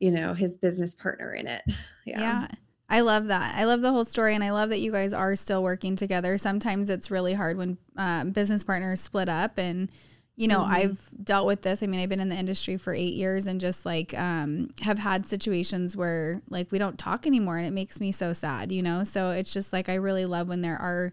you 0.00 0.10
know, 0.10 0.32
his 0.32 0.56
business 0.56 0.94
partner 0.94 1.32
in 1.34 1.46
it. 1.46 1.62
Yeah. 2.06 2.20
Yeah. 2.20 2.46
I 2.88 3.00
love 3.00 3.26
that. 3.26 3.54
I 3.54 3.64
love 3.64 3.82
the 3.82 3.92
whole 3.92 4.06
story, 4.06 4.34
and 4.34 4.42
I 4.42 4.50
love 4.52 4.70
that 4.70 4.78
you 4.80 4.90
guys 4.90 5.12
are 5.12 5.36
still 5.36 5.62
working 5.62 5.94
together. 5.94 6.38
Sometimes 6.38 6.88
it's 6.88 7.10
really 7.10 7.34
hard 7.34 7.58
when 7.58 7.76
um, 7.98 8.30
business 8.30 8.64
partners 8.64 9.02
split 9.02 9.28
up, 9.28 9.58
and 9.58 9.90
you 10.38 10.46
know, 10.46 10.60
mm-hmm. 10.60 10.72
I've 10.72 11.10
dealt 11.24 11.48
with 11.48 11.62
this. 11.62 11.82
I 11.82 11.86
mean, 11.86 11.98
I've 11.98 12.08
been 12.08 12.20
in 12.20 12.28
the 12.28 12.36
industry 12.36 12.76
for 12.76 12.94
eight 12.94 13.14
years, 13.14 13.48
and 13.48 13.60
just 13.60 13.84
like 13.84 14.16
um, 14.16 14.70
have 14.82 15.00
had 15.00 15.26
situations 15.26 15.96
where 15.96 16.40
like 16.48 16.70
we 16.70 16.78
don't 16.78 16.96
talk 16.96 17.26
anymore, 17.26 17.58
and 17.58 17.66
it 17.66 17.72
makes 17.72 17.98
me 17.98 18.12
so 18.12 18.32
sad. 18.32 18.70
You 18.70 18.80
know, 18.80 19.02
so 19.02 19.32
it's 19.32 19.52
just 19.52 19.72
like 19.72 19.88
I 19.88 19.96
really 19.96 20.26
love 20.26 20.46
when 20.46 20.60
there 20.60 20.80
are 20.80 21.12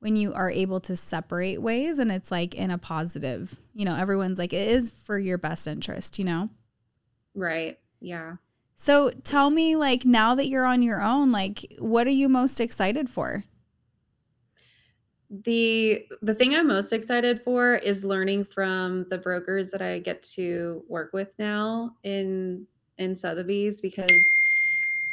when 0.00 0.16
you 0.16 0.34
are 0.34 0.50
able 0.50 0.80
to 0.80 0.96
separate 0.96 1.62
ways, 1.62 1.98
and 1.98 2.12
it's 2.12 2.30
like 2.30 2.54
in 2.56 2.70
a 2.70 2.76
positive. 2.76 3.56
You 3.72 3.86
know, 3.86 3.96
everyone's 3.96 4.38
like 4.38 4.52
it 4.52 4.68
is 4.68 4.90
for 4.90 5.18
your 5.18 5.38
best 5.38 5.66
interest. 5.66 6.18
You 6.18 6.26
know, 6.26 6.50
right? 7.34 7.78
Yeah. 8.00 8.34
So 8.76 9.12
tell 9.24 9.48
me, 9.48 9.76
like, 9.76 10.04
now 10.04 10.34
that 10.34 10.46
you're 10.46 10.66
on 10.66 10.82
your 10.82 11.02
own, 11.02 11.32
like, 11.32 11.74
what 11.78 12.06
are 12.06 12.10
you 12.10 12.28
most 12.28 12.60
excited 12.60 13.08
for? 13.08 13.44
The 15.30 16.06
the 16.22 16.34
thing 16.34 16.54
I'm 16.54 16.68
most 16.68 16.92
excited 16.92 17.42
for 17.42 17.74
is 17.74 18.04
learning 18.04 18.44
from 18.44 19.06
the 19.10 19.18
brokers 19.18 19.70
that 19.70 19.82
I 19.82 19.98
get 19.98 20.22
to 20.34 20.82
work 20.88 21.12
with 21.12 21.34
now 21.38 21.96
in 22.02 22.66
in 22.96 23.14
Sotheby's 23.14 23.80
because 23.80 24.10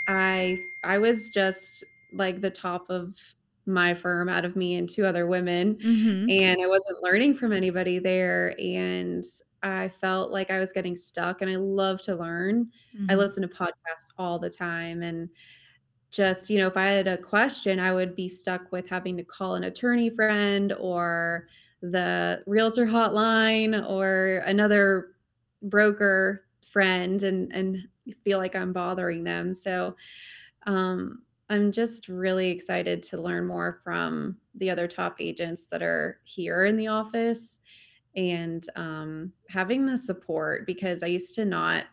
I 0.08 0.58
I 0.84 0.98
was 0.98 1.30
just 1.30 1.84
like 2.14 2.42
the 2.42 2.50
top 2.50 2.90
of 2.90 3.18
my 3.66 3.94
firm 3.94 4.30
out 4.30 4.46
of 4.46 4.56
me 4.56 4.76
and 4.76 4.88
two 4.88 5.06
other 5.06 5.28
women 5.28 5.76
mm-hmm. 5.76 6.30
and 6.30 6.62
I 6.62 6.68
wasn't 6.68 7.02
learning 7.02 7.34
from 7.34 7.52
anybody 7.52 7.98
there 7.98 8.56
and 8.60 9.24
I 9.64 9.88
felt 9.88 10.32
like 10.32 10.52
I 10.52 10.60
was 10.60 10.72
getting 10.72 10.96
stuck 10.96 11.42
and 11.42 11.50
I 11.50 11.56
love 11.56 12.00
to 12.04 12.16
learn. 12.16 12.70
Mm-hmm. 12.96 13.10
I 13.10 13.16
listen 13.16 13.42
to 13.42 13.48
podcasts 13.48 14.06
all 14.20 14.38
the 14.38 14.50
time 14.50 15.02
and 15.02 15.28
just, 16.12 16.50
you 16.50 16.58
know, 16.58 16.68
if 16.68 16.78
I 16.78 16.86
had 16.86 17.08
a 17.08 17.18
question, 17.18 17.80
I 17.80 17.94
would 17.94 18.16
be 18.16 18.28
stuck 18.28 18.72
with 18.72 18.90
having 18.90 19.18
to 19.18 19.24
call 19.24 19.56
an 19.56 19.66
attorney 19.66 20.10
friend 20.10 20.74
or 20.80 21.48
the 21.82 22.44
realtor 22.48 22.86
hotline 22.86 23.88
or 23.90 24.44
another 24.46 25.12
broker 25.62 26.46
friend 26.66 27.24
and 27.24 27.52
and 27.54 27.88
feel 28.24 28.38
like 28.38 28.56
I'm 28.56 28.74
bothering 28.74 29.24
them. 29.24 29.54
So 29.54 29.96
um 30.68 31.22
I'm 31.50 31.72
just 31.72 32.08
really 32.08 32.50
excited 32.50 33.04
to 33.04 33.22
learn 33.22 33.46
more 33.46 33.80
from 33.84 34.38
the 34.56 34.70
other 34.70 34.88
top 34.88 35.18
agents 35.20 35.68
that 35.68 35.84
are 35.84 36.20
here 36.24 36.66
in 36.66 36.76
the 36.76 36.88
office 36.88 37.60
and 38.16 38.68
um, 38.76 39.32
having 39.50 39.86
the 39.86 39.98
support 39.98 40.66
because 40.66 41.04
I 41.04 41.08
used 41.08 41.36
to 41.36 41.46
not 41.46 41.86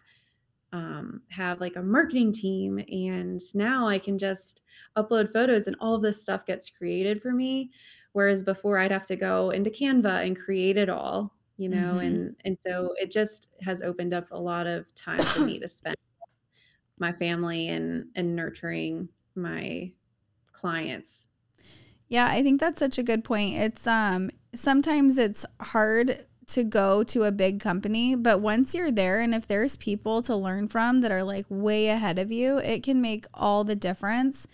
um, 0.72 1.22
have 1.30 1.60
like 1.60 1.76
a 1.76 1.82
marketing 1.82 2.32
team, 2.32 2.78
and 2.90 3.40
now 3.54 3.88
I 3.88 3.98
can 3.98 4.18
just 4.18 4.62
upload 4.96 5.32
photos 5.32 5.66
and 5.66 5.76
all 5.80 5.94
of 5.94 6.02
this 6.02 6.20
stuff 6.20 6.46
gets 6.46 6.70
created 6.70 7.20
for 7.22 7.32
me. 7.32 7.70
Whereas 8.12 8.42
before, 8.42 8.78
I'd 8.78 8.90
have 8.90 9.06
to 9.06 9.16
go 9.16 9.50
into 9.50 9.70
Canva 9.70 10.26
and 10.26 10.38
create 10.38 10.76
it 10.76 10.88
all, 10.88 11.34
you 11.56 11.68
know, 11.68 11.94
mm-hmm. 11.94 12.06
and 12.06 12.36
and 12.44 12.58
so 12.58 12.94
it 12.96 13.10
just 13.10 13.48
has 13.62 13.82
opened 13.82 14.14
up 14.14 14.26
a 14.30 14.38
lot 14.38 14.66
of 14.66 14.94
time 14.94 15.22
for 15.22 15.40
me 15.40 15.58
to 15.58 15.68
spend 15.68 15.96
my 16.98 17.12
family 17.12 17.68
and 17.68 18.06
and 18.14 18.36
nurturing 18.36 19.08
my 19.34 19.90
clients 20.52 21.28
yeah, 22.12 22.28
I 22.28 22.42
think 22.42 22.60
that's 22.60 22.78
such 22.78 22.98
a 22.98 23.02
good 23.02 23.24
point. 23.24 23.54
It's 23.54 23.86
um 23.86 24.28
sometimes 24.54 25.16
it's 25.16 25.46
hard 25.60 26.26
to 26.52 26.64
go 26.64 27.02
to 27.04 27.24
a 27.24 27.32
big 27.32 27.60
company, 27.60 28.14
but 28.14 28.40
once 28.40 28.74
you're 28.74 28.90
there 28.90 29.20
and 29.20 29.34
if 29.34 29.46
there's 29.46 29.76
people 29.76 30.22
to 30.22 30.36
learn 30.36 30.68
from 30.68 31.00
that 31.00 31.10
are 31.10 31.22
like 31.24 31.46
way 31.48 31.88
ahead 31.88 32.18
of 32.18 32.30
you, 32.30 32.58
it 32.58 32.82
can 32.82 33.00
make 33.00 33.26
all 33.34 33.64
the 33.64 33.74
difference. 33.74 34.46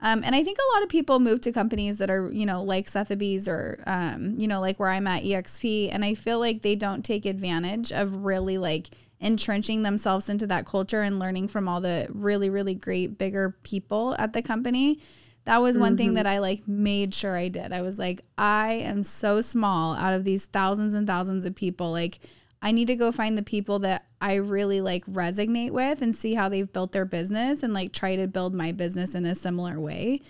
Um, 0.00 0.22
and 0.24 0.34
I 0.34 0.44
think 0.44 0.58
a 0.58 0.74
lot 0.74 0.84
of 0.84 0.88
people 0.88 1.18
move 1.18 1.40
to 1.40 1.52
companies 1.52 1.98
that 1.98 2.10
are, 2.10 2.30
you 2.30 2.46
know, 2.46 2.62
like 2.62 2.86
Sotheby's 2.86 3.48
or, 3.48 3.82
um, 3.86 4.34
you 4.38 4.46
know, 4.46 4.60
like 4.60 4.78
where 4.78 4.90
I'm 4.90 5.06
at 5.08 5.24
EXP. 5.24 5.90
And 5.92 6.04
I 6.04 6.14
feel 6.14 6.38
like 6.38 6.62
they 6.62 6.76
don't 6.76 7.04
take 7.04 7.26
advantage 7.26 7.90
of 7.90 8.24
really 8.24 8.58
like 8.58 8.90
entrenching 9.20 9.82
themselves 9.82 10.28
into 10.28 10.46
that 10.46 10.66
culture 10.66 11.02
and 11.02 11.18
learning 11.18 11.48
from 11.48 11.68
all 11.68 11.80
the 11.80 12.06
really, 12.10 12.48
really 12.48 12.74
great 12.74 13.18
bigger 13.18 13.56
people 13.64 14.14
at 14.18 14.32
the 14.32 14.42
company. 14.42 15.00
That 15.48 15.62
was 15.62 15.78
one 15.78 15.92
mm-hmm. 15.92 15.96
thing 15.96 16.14
that 16.14 16.26
I 16.26 16.40
like 16.40 16.68
made 16.68 17.14
sure 17.14 17.34
I 17.34 17.48
did. 17.48 17.72
I 17.72 17.80
was 17.80 17.98
like, 17.98 18.20
I 18.36 18.82
am 18.84 19.02
so 19.02 19.40
small 19.40 19.94
out 19.94 20.12
of 20.12 20.22
these 20.22 20.44
thousands 20.44 20.92
and 20.92 21.06
thousands 21.06 21.46
of 21.46 21.54
people. 21.54 21.90
Like, 21.90 22.18
I 22.60 22.70
need 22.70 22.84
to 22.88 22.96
go 22.96 23.10
find 23.10 23.38
the 23.38 23.42
people 23.42 23.78
that 23.78 24.04
I 24.20 24.34
really 24.34 24.82
like 24.82 25.06
resonate 25.06 25.70
with 25.70 26.02
and 26.02 26.14
see 26.14 26.34
how 26.34 26.50
they've 26.50 26.70
built 26.70 26.92
their 26.92 27.06
business 27.06 27.62
and 27.62 27.72
like 27.72 27.94
try 27.94 28.14
to 28.16 28.26
build 28.26 28.52
my 28.52 28.72
business 28.72 29.14
in 29.14 29.24
a 29.24 29.34
similar 29.34 29.80
way. 29.80 30.20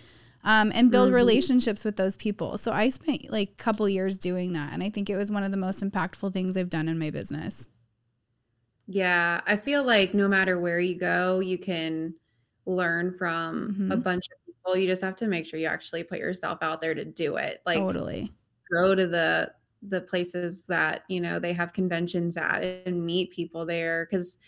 Um, 0.44 0.70
and 0.72 0.88
build 0.88 1.08
mm-hmm. 1.08 1.16
relationships 1.16 1.84
with 1.84 1.96
those 1.96 2.16
people. 2.16 2.56
So 2.56 2.70
I 2.70 2.88
spent 2.90 3.28
like 3.28 3.50
a 3.50 3.62
couple 3.62 3.88
years 3.88 4.18
doing 4.18 4.52
that. 4.52 4.72
And 4.72 4.84
I 4.84 4.90
think 4.90 5.10
it 5.10 5.16
was 5.16 5.32
one 5.32 5.42
of 5.42 5.50
the 5.50 5.56
most 5.56 5.82
impactful 5.82 6.32
things 6.32 6.56
I've 6.56 6.70
done 6.70 6.86
in 6.86 6.96
my 6.96 7.10
business. 7.10 7.68
Yeah. 8.86 9.40
I 9.48 9.56
feel 9.56 9.82
like 9.82 10.14
no 10.14 10.28
matter 10.28 10.60
where 10.60 10.78
you 10.78 10.94
go, 10.94 11.40
you 11.40 11.58
can 11.58 12.14
learn 12.66 13.16
from 13.18 13.72
mm-hmm. 13.72 13.92
a 13.92 13.96
bunch 13.96 14.26
of 14.30 14.37
you 14.76 14.86
just 14.86 15.02
have 15.02 15.16
to 15.16 15.26
make 15.26 15.46
sure 15.46 15.58
you 15.58 15.66
actually 15.66 16.02
put 16.02 16.18
yourself 16.18 16.58
out 16.62 16.80
there 16.80 16.94
to 16.94 17.04
do 17.04 17.36
it. 17.36 17.62
Like 17.66 17.78
totally 17.78 18.30
go 18.72 18.94
to 18.94 19.06
the 19.06 19.52
the 19.82 20.00
places 20.02 20.66
that, 20.66 21.02
you 21.08 21.20
know, 21.20 21.38
they 21.38 21.52
have 21.52 21.72
conventions 21.72 22.36
at 22.36 22.62
and 22.86 23.04
meet 23.04 23.30
people 23.30 23.64
there 23.64 24.06
cuz 24.06 24.38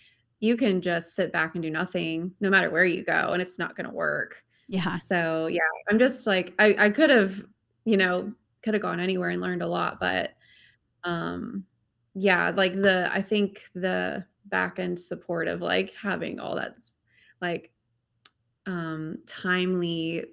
you 0.40 0.56
can 0.56 0.80
just 0.80 1.14
sit 1.14 1.32
back 1.32 1.54
and 1.54 1.62
do 1.62 1.70
nothing 1.70 2.34
no 2.40 2.50
matter 2.50 2.70
where 2.70 2.84
you 2.84 3.04
go 3.04 3.32
and 3.32 3.42
it's 3.42 3.58
not 3.58 3.76
going 3.76 3.86
to 3.88 3.94
work. 3.94 4.42
Yeah. 4.68 4.96
So, 4.98 5.46
yeah, 5.46 5.60
I'm 5.88 5.98
just 5.98 6.26
like 6.26 6.54
I 6.58 6.86
I 6.86 6.90
could 6.90 7.10
have, 7.10 7.44
you 7.84 7.96
know, 7.96 8.32
could 8.62 8.74
have 8.74 8.82
gone 8.82 9.00
anywhere 9.00 9.30
and 9.30 9.40
learned 9.40 9.62
a 9.62 9.68
lot, 9.68 10.00
but 10.00 10.32
um 11.04 11.64
yeah, 12.14 12.50
like 12.54 12.74
the 12.74 13.08
I 13.12 13.22
think 13.22 13.62
the 13.74 14.24
back 14.46 14.78
end 14.78 14.98
support 14.98 15.46
of 15.48 15.60
like 15.60 15.92
having 15.94 16.40
all 16.40 16.56
that's 16.56 16.98
like 17.40 17.70
um 18.70 19.18
timely 19.26 20.24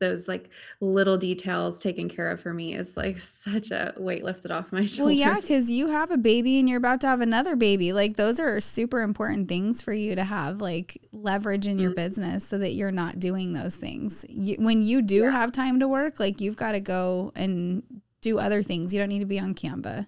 those 0.00 0.28
like 0.28 0.50
little 0.80 1.16
details 1.16 1.80
taken 1.80 2.08
care 2.08 2.30
of 2.30 2.40
for 2.40 2.52
me 2.52 2.74
is 2.74 2.96
like 2.96 3.18
such 3.18 3.70
a 3.70 3.94
weight 3.96 4.24
lifted 4.24 4.50
off 4.50 4.72
my 4.72 4.84
shoulders. 4.84 4.98
Well, 5.04 5.10
yeah, 5.10 5.40
because 5.40 5.70
you 5.70 5.88
have 5.88 6.10
a 6.10 6.16
baby 6.16 6.58
and 6.58 6.68
you're 6.68 6.78
about 6.78 7.00
to 7.02 7.06
have 7.06 7.20
another 7.20 7.56
baby. 7.56 7.92
Like 7.92 8.16
those 8.16 8.40
are 8.40 8.60
super 8.60 9.00
important 9.02 9.48
things 9.48 9.82
for 9.82 9.92
you 9.92 10.14
to 10.16 10.24
have 10.24 10.60
like 10.60 11.00
leverage 11.12 11.66
in 11.66 11.78
your 11.78 11.90
mm-hmm. 11.90 11.96
business 11.96 12.44
so 12.44 12.58
that 12.58 12.72
you're 12.72 12.92
not 12.92 13.18
doing 13.18 13.52
those 13.52 13.76
things. 13.76 14.24
You, 14.28 14.56
when 14.58 14.82
you 14.82 15.02
do 15.02 15.24
yeah. 15.24 15.30
have 15.30 15.52
time 15.52 15.80
to 15.80 15.88
work, 15.88 16.18
like 16.18 16.40
you've 16.40 16.56
got 16.56 16.72
to 16.72 16.80
go 16.80 17.32
and 17.34 17.82
do 18.20 18.38
other 18.38 18.62
things. 18.62 18.92
You 18.92 19.00
don't 19.00 19.10
need 19.10 19.20
to 19.20 19.26
be 19.26 19.38
on 19.38 19.54
Canva. 19.54 20.06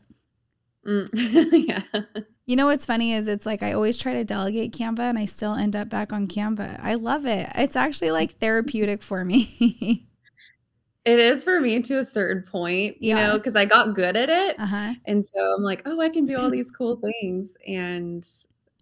Mm. 0.87 1.09
yeah. 1.69 2.03
You 2.47 2.55
know 2.55 2.67
what's 2.67 2.87
funny 2.87 3.13
is 3.13 3.27
it's 3.27 3.45
like 3.45 3.63
I 3.63 3.73
always 3.73 3.97
try 3.97 4.15
to 4.15 4.25
delegate 4.25 4.73
Canva 4.73 5.01
and 5.01 5.19
I 5.19 5.25
still 5.25 5.55
end 5.55 5.75
up 5.75 5.89
back 5.89 6.13
on 6.13 6.29
Canva. 6.29 6.81
I 6.83 6.95
love 6.95 7.27
it. 7.27 7.51
It's 7.57 7.77
actually 7.77 8.13
like 8.13 8.39
therapeutic 8.39 9.03
for 9.03 9.25
me. 9.25 10.07
it 11.05 11.19
is 11.19 11.43
for 11.43 11.61
me 11.61 11.83
to 11.83 11.99
a 11.99 12.05
certain 12.05 12.43
point, 12.43 12.97
you 13.01 13.17
yeah. 13.17 13.27
know, 13.27 13.33
because 13.35 13.57
I 13.57 13.65
got 13.65 13.95
good 13.95 14.17
at 14.17 14.29
it. 14.29 14.61
Uh-huh. 14.61 14.95
And 15.07 15.25
so 15.25 15.41
I'm 15.57 15.63
like, 15.63 15.83
oh, 15.87 16.01
I 16.01 16.09
can 16.09 16.25
do 16.25 16.39
all 16.39 16.51
these 16.51 16.71
cool 16.71 17.01
things. 17.01 17.57
And, 17.67 18.25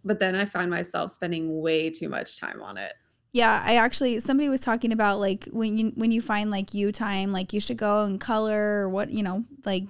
but 0.05 0.19
then 0.19 0.35
I 0.35 0.45
find 0.45 0.71
myself 0.71 1.11
spending 1.11 1.61
way 1.61 1.89
too 1.89 2.11
much 2.11 2.39
time 2.39 2.63
on 2.63 2.77
it. 2.77 2.93
Yeah, 3.33 3.63
I 3.67 3.77
actually 3.77 4.21
somebody 4.21 4.49
was 4.49 4.61
talking 4.61 4.93
about 4.93 5.19
like 5.19 5.49
when 5.51 5.77
you 5.77 5.93
when 5.97 6.13
you 6.13 6.23
find 6.23 6.53
like 6.53 6.73
you 6.73 6.93
time, 6.93 7.33
like 7.33 7.53
you 7.53 7.59
should 7.59 7.77
go 7.77 8.03
and 8.03 8.21
color 8.21 8.83
or 8.83 8.89
what 8.89 9.11
you 9.11 9.25
know, 9.25 9.45
like 9.65 9.83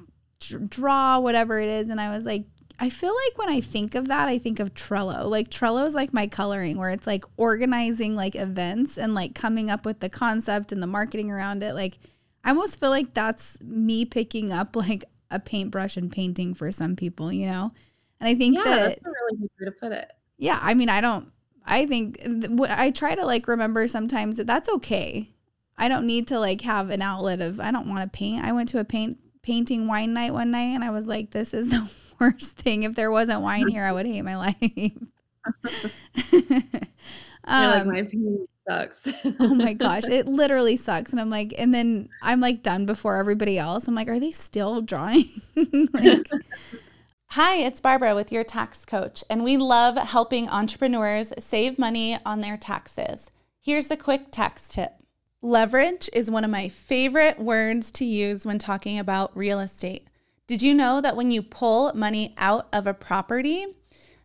draw 0.50 1.18
whatever 1.18 1.58
it 1.60 1.68
is, 1.68 1.90
and 1.90 2.00
I 2.00 2.14
was 2.14 2.24
like, 2.24 2.44
I 2.78 2.90
feel 2.90 3.14
like 3.14 3.38
when 3.38 3.48
I 3.48 3.60
think 3.60 3.94
of 3.94 4.08
that, 4.08 4.28
I 4.28 4.38
think 4.38 4.58
of 4.58 4.74
Trello. 4.74 5.28
Like 5.28 5.48
Trello 5.48 5.86
is 5.86 5.94
like 5.94 6.12
my 6.12 6.26
coloring 6.26 6.76
where 6.76 6.90
it's 6.90 7.06
like 7.06 7.24
organizing 7.36 8.16
like 8.16 8.34
events 8.34 8.98
and 8.98 9.14
like 9.14 9.34
coming 9.34 9.70
up 9.70 9.86
with 9.86 10.00
the 10.00 10.08
concept 10.08 10.72
and 10.72 10.82
the 10.82 10.86
marketing 10.86 11.30
around 11.30 11.62
it. 11.62 11.74
Like 11.74 11.98
I 12.42 12.50
almost 12.50 12.80
feel 12.80 12.90
like 12.90 13.14
that's 13.14 13.60
me 13.60 14.04
picking 14.04 14.52
up 14.52 14.74
like 14.76 15.04
a 15.30 15.38
paintbrush 15.38 15.96
and 15.96 16.10
painting 16.10 16.54
for 16.54 16.72
some 16.72 16.96
people, 16.96 17.32
you 17.32 17.46
know? 17.46 17.72
And 18.20 18.28
I 18.28 18.34
think 18.34 18.56
yeah, 18.56 18.64
that 18.64 18.88
that's 18.88 19.02
a 19.02 19.08
really 19.08 19.38
good 19.38 19.50
way 19.60 19.64
to 19.66 19.72
put 19.72 19.92
it. 19.92 20.10
Yeah, 20.36 20.58
I 20.60 20.74
mean, 20.74 20.88
I 20.88 21.00
don't 21.00 21.30
I 21.64 21.86
think 21.86 22.20
what 22.48 22.70
I 22.70 22.90
try 22.90 23.14
to 23.14 23.24
like 23.24 23.46
remember 23.48 23.86
sometimes 23.86 24.36
that 24.36 24.46
that's 24.46 24.68
okay. 24.68 25.28
I 25.76 25.88
don't 25.88 26.06
need 26.06 26.28
to 26.28 26.38
like 26.38 26.60
have 26.62 26.90
an 26.90 27.02
outlet 27.02 27.40
of 27.40 27.60
I 27.60 27.70
don't 27.70 27.88
want 27.88 28.02
to 28.02 28.16
paint. 28.16 28.44
I 28.44 28.52
went 28.52 28.68
to 28.70 28.80
a 28.80 28.84
paint 28.84 29.18
painting 29.44 29.86
wine 29.86 30.14
night 30.14 30.32
one 30.32 30.50
night 30.50 30.74
and 30.74 30.82
I 30.82 30.90
was 30.90 31.06
like 31.06 31.30
this 31.30 31.54
is 31.54 31.68
the 31.70 31.88
worst 32.20 32.56
thing. 32.56 32.82
If 32.82 32.94
there 32.94 33.10
wasn't 33.10 33.42
wine 33.42 33.68
here, 33.68 33.84
I 33.84 33.92
would 33.92 34.06
hate 34.06 34.22
my 34.22 34.36
life. 34.46 34.56
um, 37.44 37.70
like, 37.70 37.86
my 37.86 37.98
opinion 37.98 38.48
sucks. 38.66 39.08
oh 39.40 39.54
my 39.54 39.74
gosh, 39.74 40.04
it 40.08 40.26
literally 40.26 40.76
sucks. 40.76 41.10
And 41.10 41.20
I'm 41.20 41.30
like, 41.30 41.54
and 41.58 41.72
then 41.74 42.08
I'm 42.22 42.40
like 42.40 42.62
done 42.62 42.86
before 42.86 43.16
everybody 43.16 43.58
else. 43.58 43.86
I'm 43.86 43.94
like, 43.94 44.08
are 44.08 44.18
they 44.18 44.30
still 44.30 44.80
drawing? 44.80 45.24
like, 45.92 46.28
Hi, 47.28 47.56
it's 47.56 47.80
Barbara 47.80 48.14
with 48.14 48.30
your 48.30 48.44
tax 48.44 48.84
coach, 48.84 49.24
and 49.28 49.42
we 49.42 49.56
love 49.56 49.96
helping 49.96 50.48
entrepreneurs 50.48 51.32
save 51.38 51.80
money 51.80 52.16
on 52.24 52.40
their 52.40 52.56
taxes. 52.56 53.30
Here's 53.60 53.90
a 53.90 53.96
quick 53.96 54.30
tax 54.30 54.68
tip 54.68 54.92
leverage 55.44 56.08
is 56.14 56.30
one 56.30 56.42
of 56.42 56.50
my 56.50 56.68
favorite 56.68 57.38
words 57.38 57.92
to 57.92 58.04
use 58.04 58.46
when 58.46 58.58
talking 58.58 58.98
about 58.98 59.36
real 59.36 59.60
estate. 59.60 60.08
Did 60.46 60.62
you 60.62 60.72
know 60.72 61.02
that 61.02 61.16
when 61.16 61.30
you 61.30 61.42
pull 61.42 61.92
money 61.94 62.34
out 62.38 62.66
of 62.72 62.86
a 62.86 62.94
property, 62.94 63.66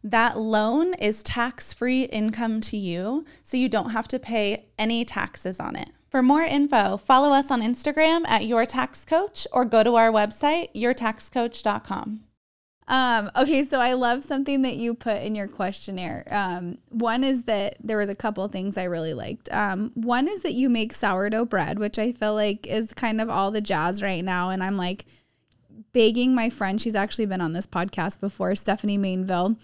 that 0.01 0.39
loan 0.39 0.93
is 0.93 1.21
tax 1.21 1.73
free 1.73 2.03
income 2.03 2.61
to 2.61 2.77
you, 2.77 3.25
so 3.43 3.57
you 3.57 3.67
don't 3.67 3.89
have 3.89 4.07
to 4.07 4.17
pay 4.17 4.69
any 4.77 5.03
taxes 5.03 5.59
on 5.59 5.75
it. 5.75 5.89
For 6.07 6.23
more 6.23 6.41
info, 6.41 6.95
follow 6.95 7.33
us 7.33 7.51
on 7.51 7.61
Instagram 7.61 8.25
at 8.25 8.45
Your 8.45 8.65
Tax 8.65 9.03
Coach 9.03 9.45
or 9.51 9.65
go 9.65 9.83
to 9.83 9.95
our 9.95 10.11
website, 10.11 10.73
yourtaxcoach.com. 10.73 12.21
Um, 12.89 13.29
okay, 13.35 13.63
so 13.63 13.79
I 13.79 13.93
love 13.93 14.23
something 14.23 14.63
that 14.63 14.75
you 14.75 14.95
put 14.95 15.21
in 15.21 15.35
your 15.35 15.47
questionnaire. 15.47 16.25
Um, 16.31 16.79
one 16.89 17.23
is 17.23 17.43
that 17.43 17.77
there 17.81 17.97
was 17.97 18.09
a 18.09 18.15
couple 18.15 18.47
things 18.47 18.79
I 18.79 18.85
really 18.85 19.13
liked. 19.13 19.47
Um, 19.51 19.91
one 19.93 20.27
is 20.27 20.41
that 20.41 20.53
you 20.53 20.69
make 20.69 20.93
sourdough 20.93 21.45
bread, 21.45 21.77
which 21.77 21.99
I 21.99 22.11
feel 22.11 22.33
like 22.33 22.65
is 22.65 22.91
kind 22.95 23.21
of 23.21 23.29
all 23.29 23.51
the 23.51 23.61
jazz 23.61 24.01
right 24.01 24.25
now. 24.25 24.49
And 24.49 24.63
I'm 24.63 24.75
like 24.75 25.05
begging 25.93 26.33
my 26.33 26.49
friend, 26.49 26.81
she's 26.81 26.95
actually 26.95 27.27
been 27.27 27.41
on 27.41 27.53
this 27.53 27.67
podcast 27.67 28.19
before, 28.19 28.55
Stephanie 28.55 28.97
Mainville. 28.97 29.57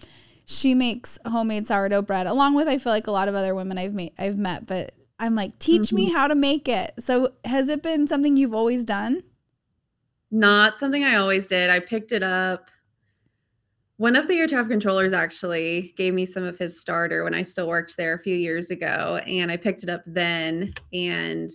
She 0.46 0.76
makes 0.76 1.18
homemade 1.26 1.66
sourdough 1.66 2.04
bread, 2.04 2.28
along 2.28 2.54
with 2.54 2.68
I 2.68 2.78
feel 2.78 2.94
like 2.94 3.08
a 3.08 3.12
lot 3.12 3.28
of 3.28 3.34
other 3.34 3.56
women 3.56 3.80
I've 3.80 3.96
made 3.96 4.14
I've 4.20 4.38
met, 4.38 4.68
but 4.68 4.94
I'm 5.18 5.34
like, 5.34 5.58
teach 5.58 5.84
mm-hmm. 5.84 5.96
me 5.96 6.12
how 6.12 6.28
to 6.28 6.36
make 6.36 6.68
it. 6.68 6.94
So 7.00 7.32
has 7.44 7.70
it 7.70 7.82
been 7.82 8.06
something 8.06 8.38
you've 8.38 8.54
always 8.54 8.86
done? 8.86 9.24
Not 10.30 10.78
something 10.78 11.04
I 11.04 11.16
always 11.16 11.48
did. 11.48 11.72
I 11.72 11.80
picked 11.80 12.12
it 12.12 12.22
up 12.22 12.70
one 13.98 14.16
of 14.16 14.28
the 14.28 14.36
air 14.36 14.48
traffic 14.48 14.72
controllers 14.72 15.14
actually 15.14 15.94
gave 15.96 16.14
me 16.14 16.26
some 16.26 16.44
of 16.44 16.58
his 16.58 16.80
starter 16.80 17.24
when 17.24 17.34
I 17.34 17.44
still 17.44 17.68
worked 17.68 17.96
there 17.98 18.14
a 18.14 18.20
few 18.20 18.36
years 18.36 18.70
ago, 18.72 19.22
and 19.26 19.50
I 19.52 19.58
picked 19.58 19.84
it 19.84 19.90
up 19.90 20.02
then. 20.06 20.74
And 20.94 21.50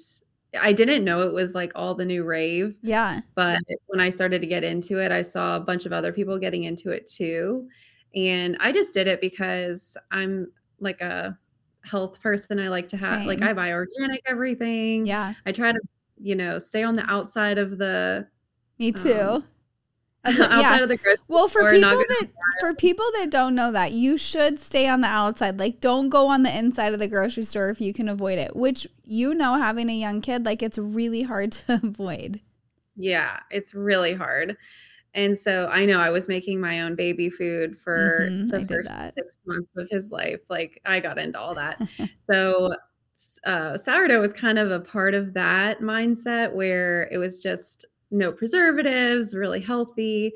I 0.59 0.73
didn't 0.73 1.05
know 1.05 1.21
it 1.21 1.33
was 1.33 1.55
like 1.55 1.73
all 1.75 1.95
the 1.95 2.05
new 2.05 2.25
rave. 2.25 2.77
Yeah. 2.83 3.21
But 3.35 3.59
when 3.87 4.01
I 4.01 4.09
started 4.09 4.41
to 4.41 4.47
get 4.47 4.65
into 4.65 4.99
it, 5.01 5.13
I 5.13 5.23
saw 5.23 5.57
a 5.57 5.61
bunch 5.61 5.87
of 5.87 5.93
other 5.93 6.13
people 6.13 6.39
getting 6.39 6.65
into 6.65 6.91
it 6.91 7.07
too. 7.07 7.69
And 8.15 8.57
I 8.59 8.73
just 8.73 8.95
did 8.95 9.07
it 9.07 9.21
because 9.21 9.97
I'm 10.11 10.51
like 10.81 11.01
a 11.01 11.39
health 11.85 12.21
person. 12.21 12.59
I 12.59 12.69
like 12.69 12.89
to 12.89 12.97
have, 12.97 13.21
Same. 13.21 13.27
like, 13.27 13.43
I 13.43 13.53
buy 13.53 13.73
organic 13.73 14.23
everything. 14.27 15.07
Yeah. 15.07 15.35
I 15.47 15.53
try 15.53 15.73
to, 15.73 15.81
you 16.19 16.35
know, 16.35 16.59
stay 16.59 16.83
on 16.83 16.97
the 16.97 17.09
outside 17.09 17.59
of 17.59 17.79
the. 17.79 18.27
Me 18.79 18.93
too. 18.93 19.13
Um, 19.13 19.45
outside 20.25 20.61
yeah. 20.61 20.83
of 20.83 20.89
the 20.89 20.97
grocery 20.99 21.25
well 21.29 21.49
for 21.49 21.71
people 21.71 21.91
that 21.91 22.29
for 22.61 22.75
people 22.75 23.07
that 23.19 23.31
don't 23.31 23.55
know 23.55 23.73
that 23.73 23.93
you 23.93 24.19
should 24.19 24.59
stay 24.59 24.87
on 24.87 25.00
the 25.00 25.07
outside. 25.07 25.59
Like 25.59 25.81
don't 25.81 26.11
go 26.11 26.27
on 26.27 26.43
the 26.43 26.57
inside 26.57 26.93
of 26.93 26.99
the 26.99 27.09
grocery 27.09 27.43
store 27.43 27.71
if 27.71 27.81
you 27.81 27.95
can 27.95 28.09
avoid 28.09 28.39
it 28.39 28.55
which 28.55 28.87
you 29.05 29.35
know 29.35 29.55
having 29.55 29.89
a 29.89 29.95
young 29.95 30.21
kid 30.21 30.45
like 30.45 30.62
it's 30.62 30.77
really 30.77 31.23
hard 31.23 31.53
to 31.53 31.81
avoid. 31.83 32.41
Yeah 32.97 33.39
it's 33.50 33.75
really 33.75 34.15
hard. 34.15 34.57
And 35.15 35.37
so 35.37 35.69
i 35.73 35.87
know 35.87 35.99
i 35.99 36.11
was 36.11 36.29
making 36.29 36.61
my 36.61 36.83
own 36.83 36.95
baby 36.95 37.31
food 37.31 37.79
for 37.79 38.29
mm-hmm, 38.31 38.49
the 38.49 38.59
I 38.59 38.65
first 38.65 38.93
six 39.15 39.43
months 39.47 39.77
of 39.77 39.89
his 39.91 40.11
life. 40.11 40.41
Like 40.50 40.83
i 40.85 41.00
got 41.00 41.19
into 41.19 41.39
all 41.39 41.55
that. 41.55 41.81
So 42.31 42.71
uh, 43.45 43.77
sourdough 43.77 44.21
was 44.21 44.33
kind 44.33 44.59
of 44.59 44.71
a 44.71 44.81
part 44.81 45.15
of 45.15 45.35
that 45.35 45.81
mindset 45.81 46.53
where 46.55 47.09
it 47.12 47.19
was 47.19 47.43
just 47.43 47.87
no 48.11 48.33
preservatives, 48.33 49.35
really 49.35 49.61
healthy. 49.61 50.33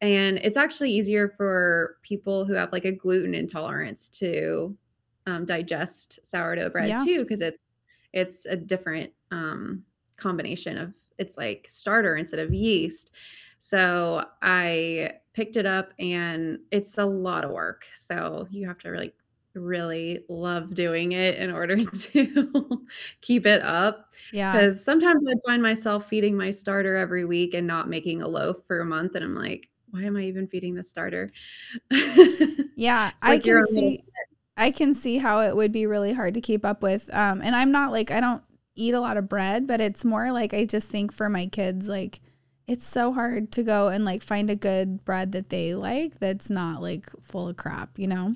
And 0.00 0.38
it's 0.38 0.56
actually 0.56 0.90
easier 0.90 1.28
for 1.28 1.96
people 2.02 2.44
who 2.44 2.52
have 2.52 2.72
like 2.72 2.84
a 2.84 2.92
gluten 2.92 3.34
intolerance 3.34 4.08
to 4.10 4.76
um, 5.26 5.44
digest 5.44 6.24
sourdough 6.24 6.70
bread 6.70 6.88
yeah. 6.88 6.98
too, 6.98 7.22
because 7.22 7.40
it's 7.40 7.64
it's 8.12 8.46
a 8.46 8.56
different 8.56 9.12
um, 9.30 9.82
combination 10.16 10.78
of 10.78 10.94
it's 11.18 11.36
like 11.36 11.66
starter 11.68 12.16
instead 12.16 12.40
of 12.40 12.54
yeast. 12.54 13.10
So 13.58 14.24
I 14.42 15.12
picked 15.32 15.56
it 15.56 15.66
up 15.66 15.92
and 15.98 16.58
it's 16.70 16.98
a 16.98 17.04
lot 17.04 17.44
of 17.44 17.50
work. 17.50 17.86
So 17.94 18.46
you 18.50 18.66
have 18.66 18.78
to 18.78 18.90
really 18.90 19.12
really 19.60 20.20
love 20.28 20.74
doing 20.74 21.12
it 21.12 21.36
in 21.36 21.50
order 21.50 21.76
to 21.84 22.86
keep 23.20 23.46
it 23.46 23.62
up. 23.62 24.12
Yeah. 24.32 24.52
Because 24.52 24.84
sometimes 24.84 25.24
I 25.26 25.34
find 25.46 25.62
myself 25.62 26.08
feeding 26.08 26.36
my 26.36 26.50
starter 26.50 26.96
every 26.96 27.24
week 27.24 27.54
and 27.54 27.66
not 27.66 27.88
making 27.88 28.22
a 28.22 28.28
loaf 28.28 28.56
for 28.66 28.80
a 28.80 28.84
month. 28.84 29.14
And 29.14 29.24
I'm 29.24 29.34
like, 29.34 29.68
why 29.90 30.02
am 30.02 30.16
I 30.16 30.22
even 30.22 30.46
feeding 30.46 30.74
the 30.74 30.82
starter? 30.82 31.30
yeah. 32.76 33.12
Like 33.22 33.22
I 33.22 33.38
can 33.38 33.66
see 33.68 34.04
I 34.58 34.70
can 34.70 34.94
see 34.94 35.18
how 35.18 35.40
it 35.40 35.54
would 35.54 35.72
be 35.72 35.86
really 35.86 36.12
hard 36.12 36.34
to 36.34 36.40
keep 36.40 36.64
up 36.64 36.82
with. 36.82 37.12
Um, 37.12 37.42
and 37.42 37.54
I'm 37.54 37.72
not 37.72 37.92
like 37.92 38.10
I 38.10 38.20
don't 38.20 38.42
eat 38.74 38.94
a 38.94 39.00
lot 39.00 39.16
of 39.16 39.28
bread, 39.28 39.66
but 39.66 39.80
it's 39.80 40.04
more 40.04 40.32
like 40.32 40.54
I 40.54 40.64
just 40.64 40.88
think 40.88 41.12
for 41.12 41.28
my 41.28 41.46
kids, 41.46 41.88
like 41.88 42.20
it's 42.66 42.86
so 42.86 43.12
hard 43.12 43.52
to 43.52 43.62
go 43.62 43.88
and 43.88 44.04
like 44.04 44.22
find 44.22 44.50
a 44.50 44.56
good 44.56 45.04
bread 45.04 45.32
that 45.32 45.50
they 45.50 45.74
like 45.74 46.18
that's 46.18 46.50
not 46.50 46.82
like 46.82 47.08
full 47.22 47.48
of 47.48 47.56
crap, 47.56 47.98
you 47.98 48.08
know? 48.08 48.34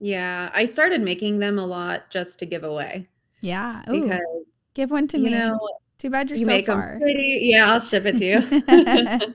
Yeah, 0.00 0.50
I 0.54 0.64
started 0.64 1.02
making 1.02 1.38
them 1.38 1.58
a 1.58 1.66
lot 1.66 2.08
just 2.10 2.38
to 2.40 2.46
give 2.46 2.64
away 2.64 3.06
Yeah. 3.42 3.82
Ooh, 3.90 4.02
because 4.04 4.50
give 4.74 4.90
one 4.90 5.06
to 5.08 5.18
you 5.18 5.24
me. 5.26 5.30
know 5.32 5.58
Too 5.98 6.08
bad 6.10 6.30
you're 6.30 6.38
you 6.38 6.44
so 6.46 6.50
make 6.50 6.66
them 6.66 6.80
far. 6.80 6.98
pretty. 6.98 7.40
Yeah, 7.42 7.72
I'll 7.72 7.80
ship 7.80 8.06
it 8.06 8.16
to 8.16 8.24
you. 8.24 9.34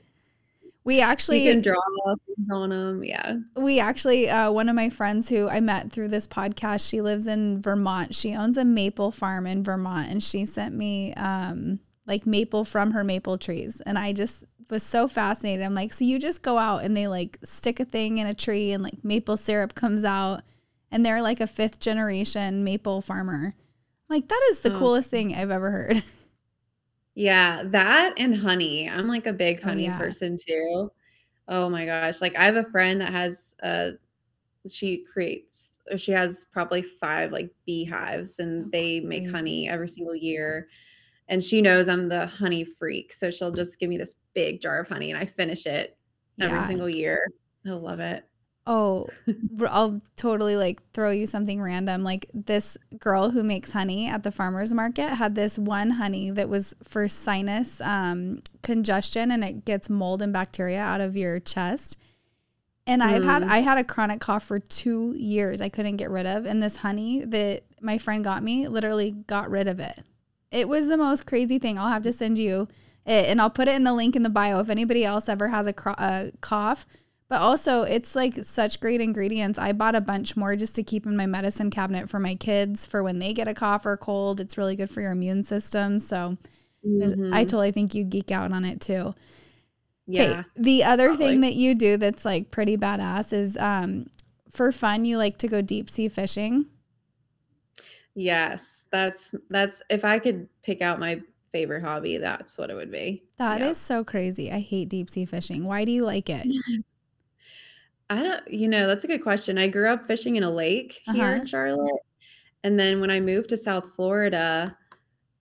we 0.84 0.96
You 0.96 1.02
actually 1.02 1.44
can 1.44 1.60
draw 1.62 1.76
on 2.52 2.70
them. 2.70 3.04
Yeah. 3.04 3.36
we 3.56 3.80
actually 3.80 4.28
uh, 4.28 4.50
one 4.52 4.68
of 4.68 4.74
my 4.74 4.90
friends 4.90 5.28
who 5.28 5.48
I 5.48 5.60
met 5.60 5.92
through 5.92 6.08
this 6.08 6.26
podcast, 6.28 6.88
she 6.88 7.00
lives 7.00 7.26
in 7.26 7.62
Vermont. 7.62 8.14
She 8.14 8.34
owns 8.34 8.56
a 8.56 8.64
maple 8.64 9.10
farm 9.12 9.46
in 9.46 9.62
Vermont 9.62 10.10
and 10.10 10.22
she 10.22 10.44
sent 10.44 10.74
me 10.74 11.14
um 11.14 11.78
like 12.06 12.26
maple 12.26 12.64
from 12.64 12.92
her 12.92 13.02
maple 13.04 13.36
trees 13.38 13.80
and 13.86 13.98
I 13.98 14.12
just 14.12 14.44
was 14.70 14.82
so 14.82 15.06
fascinated. 15.06 15.64
I'm 15.64 15.74
like, 15.74 15.92
so 15.92 16.04
you 16.04 16.18
just 16.18 16.42
go 16.42 16.58
out 16.58 16.82
and 16.82 16.96
they 16.96 17.06
like 17.06 17.38
stick 17.44 17.78
a 17.78 17.84
thing 17.84 18.18
in 18.18 18.26
a 18.26 18.34
tree 18.34 18.72
and 18.72 18.82
like 18.82 19.04
maple 19.04 19.36
syrup 19.36 19.74
comes 19.76 20.04
out 20.04 20.42
and 20.96 21.04
they're 21.04 21.20
like 21.20 21.42
a 21.42 21.46
fifth 21.46 21.78
generation 21.78 22.64
maple 22.64 23.02
farmer. 23.02 23.54
Like 24.08 24.28
that 24.28 24.40
is 24.48 24.60
the 24.60 24.72
oh. 24.72 24.78
coolest 24.78 25.10
thing 25.10 25.34
I've 25.34 25.50
ever 25.50 25.70
heard. 25.70 26.02
Yeah, 27.18 27.62
that 27.68 28.12
and 28.18 28.36
honey. 28.36 28.90
I'm 28.90 29.08
like 29.08 29.26
a 29.26 29.32
big 29.32 29.60
oh, 29.62 29.68
honey 29.68 29.88
oh, 29.88 29.92
yeah. 29.92 29.98
person 29.98 30.36
too. 30.36 30.92
Oh 31.48 31.70
my 31.70 31.86
gosh. 31.86 32.20
Like 32.20 32.36
I 32.36 32.44
have 32.44 32.56
a 32.56 32.70
friend 32.70 33.00
that 33.00 33.10
has 33.10 33.54
uh 33.62 33.92
she 34.70 35.02
creates 35.10 35.78
or 35.90 35.96
she 35.96 36.12
has 36.12 36.44
probably 36.52 36.82
five 36.82 37.32
like 37.32 37.50
beehives 37.64 38.38
and 38.38 38.66
oh, 38.66 38.68
they 38.70 39.00
make 39.00 39.30
honey 39.30 39.66
every 39.66 39.88
single 39.88 40.14
year. 40.14 40.68
And 41.28 41.42
she 41.42 41.62
knows 41.62 41.88
I'm 41.88 42.06
the 42.10 42.26
honey 42.26 42.64
freak. 42.64 43.14
So 43.14 43.30
she'll 43.30 43.50
just 43.50 43.80
give 43.80 43.88
me 43.88 43.96
this 43.96 44.16
big 44.34 44.60
jar 44.60 44.80
of 44.80 44.88
honey 44.88 45.10
and 45.10 45.18
I 45.18 45.24
finish 45.24 45.64
it 45.64 45.96
every 46.38 46.58
yeah. 46.58 46.66
single 46.66 46.90
year. 46.90 47.26
I 47.66 47.70
love 47.70 48.00
it. 48.00 48.26
Oh, 48.66 49.08
I'll 49.68 50.00
totally 50.16 50.56
like 50.56 50.82
throw 50.92 51.10
you 51.10 51.26
something 51.26 51.62
random. 51.62 52.02
Like 52.02 52.26
this 52.34 52.76
girl 52.98 53.30
who 53.30 53.44
makes 53.44 53.72
honey 53.72 54.08
at 54.08 54.24
the 54.24 54.32
farmer's 54.32 54.74
market 54.74 55.10
had 55.10 55.34
this 55.34 55.58
one 55.58 55.90
honey 55.90 56.30
that 56.32 56.48
was 56.48 56.74
for 56.82 57.06
sinus 57.06 57.80
um, 57.80 58.42
congestion 58.62 59.30
and 59.30 59.44
it 59.44 59.64
gets 59.64 59.88
mold 59.88 60.20
and 60.20 60.32
bacteria 60.32 60.80
out 60.80 61.00
of 61.00 61.16
your 61.16 61.38
chest. 61.38 61.98
And 62.88 63.02
mm. 63.02 63.06
I've 63.06 63.24
had 63.24 63.42
mm. 63.44 63.48
I 63.48 63.58
had 63.58 63.78
a 63.78 63.84
chronic 63.84 64.20
cough 64.20 64.44
for 64.44 64.58
two 64.58 65.14
years 65.16 65.60
I 65.60 65.68
couldn't 65.68 65.96
get 65.96 66.10
rid 66.10 66.26
of. 66.26 66.44
And 66.44 66.60
this 66.60 66.78
honey 66.78 67.24
that 67.24 67.62
my 67.80 67.98
friend 67.98 68.24
got 68.24 68.42
me 68.42 68.66
literally 68.66 69.12
got 69.12 69.48
rid 69.48 69.68
of 69.68 69.78
it. 69.78 70.00
It 70.50 70.68
was 70.68 70.88
the 70.88 70.96
most 70.96 71.26
crazy 71.26 71.58
thing. 71.60 71.78
I'll 71.78 71.90
have 71.90 72.02
to 72.02 72.12
send 72.12 72.38
you 72.38 72.66
it 73.06 73.28
and 73.28 73.40
I'll 73.40 73.50
put 73.50 73.68
it 73.68 73.74
in 73.74 73.84
the 73.84 73.94
link 73.94 74.16
in 74.16 74.22
the 74.22 74.30
bio 74.30 74.58
if 74.58 74.70
anybody 74.70 75.04
else 75.04 75.28
ever 75.28 75.48
has 75.48 75.68
a, 75.68 75.74
a 75.98 76.32
cough 76.40 76.86
but 77.28 77.40
also, 77.40 77.82
it's 77.82 78.14
like 78.14 78.34
such 78.44 78.78
great 78.78 79.00
ingredients. 79.00 79.58
I 79.58 79.72
bought 79.72 79.96
a 79.96 80.00
bunch 80.00 80.36
more 80.36 80.54
just 80.54 80.76
to 80.76 80.84
keep 80.84 81.06
in 81.06 81.16
my 81.16 81.26
medicine 81.26 81.70
cabinet 81.70 82.08
for 82.08 82.20
my 82.20 82.36
kids 82.36 82.86
for 82.86 83.02
when 83.02 83.18
they 83.18 83.32
get 83.32 83.48
a 83.48 83.54
cough 83.54 83.84
or 83.84 83.96
cold. 83.96 84.38
It's 84.38 84.56
really 84.56 84.76
good 84.76 84.88
for 84.88 85.00
your 85.00 85.10
immune 85.10 85.42
system. 85.42 85.98
So 85.98 86.36
mm-hmm. 86.86 87.34
I 87.34 87.42
totally 87.42 87.72
think 87.72 87.94
you'd 87.94 88.10
geek 88.10 88.30
out 88.30 88.52
on 88.52 88.64
it 88.64 88.80
too. 88.80 89.14
Yeah. 90.06 90.44
The 90.54 90.84
other 90.84 91.08
probably. 91.08 91.26
thing 91.26 91.40
that 91.40 91.54
you 91.54 91.74
do 91.74 91.96
that's 91.96 92.24
like 92.24 92.52
pretty 92.52 92.76
badass 92.76 93.32
is 93.32 93.56
um, 93.56 94.06
for 94.52 94.70
fun, 94.70 95.04
you 95.04 95.18
like 95.18 95.38
to 95.38 95.48
go 95.48 95.60
deep 95.60 95.90
sea 95.90 96.08
fishing. 96.08 96.66
Yes, 98.14 98.86
that's 98.90 99.34
that's 99.50 99.82
if 99.90 100.04
I 100.04 100.20
could 100.20 100.48
pick 100.62 100.80
out 100.80 101.00
my 101.00 101.20
favorite 101.52 101.82
hobby, 101.82 102.18
that's 102.18 102.56
what 102.56 102.70
it 102.70 102.74
would 102.74 102.90
be. 102.90 103.24
That 103.36 103.60
is 103.60 103.78
so 103.78 104.04
crazy. 104.04 104.50
I 104.50 104.60
hate 104.60 104.88
deep 104.88 105.10
sea 105.10 105.26
fishing. 105.26 105.64
Why 105.64 105.84
do 105.84 105.90
you 105.90 106.04
like 106.04 106.30
it? 106.30 106.46
I 108.10 108.22
don't 108.22 108.48
you 108.48 108.68
know, 108.68 108.86
that's 108.86 109.04
a 109.04 109.08
good 109.08 109.22
question. 109.22 109.58
I 109.58 109.68
grew 109.68 109.88
up 109.88 110.06
fishing 110.06 110.36
in 110.36 110.42
a 110.44 110.50
lake 110.50 111.02
here 111.06 111.32
Uh-huh. 111.32 111.34
in 111.34 111.46
Charlotte, 111.46 112.00
and 112.64 112.78
then 112.78 113.00
when 113.00 113.10
I 113.10 113.20
moved 113.20 113.48
to 113.50 113.56
South 113.58 113.94
Florida, 113.96 114.76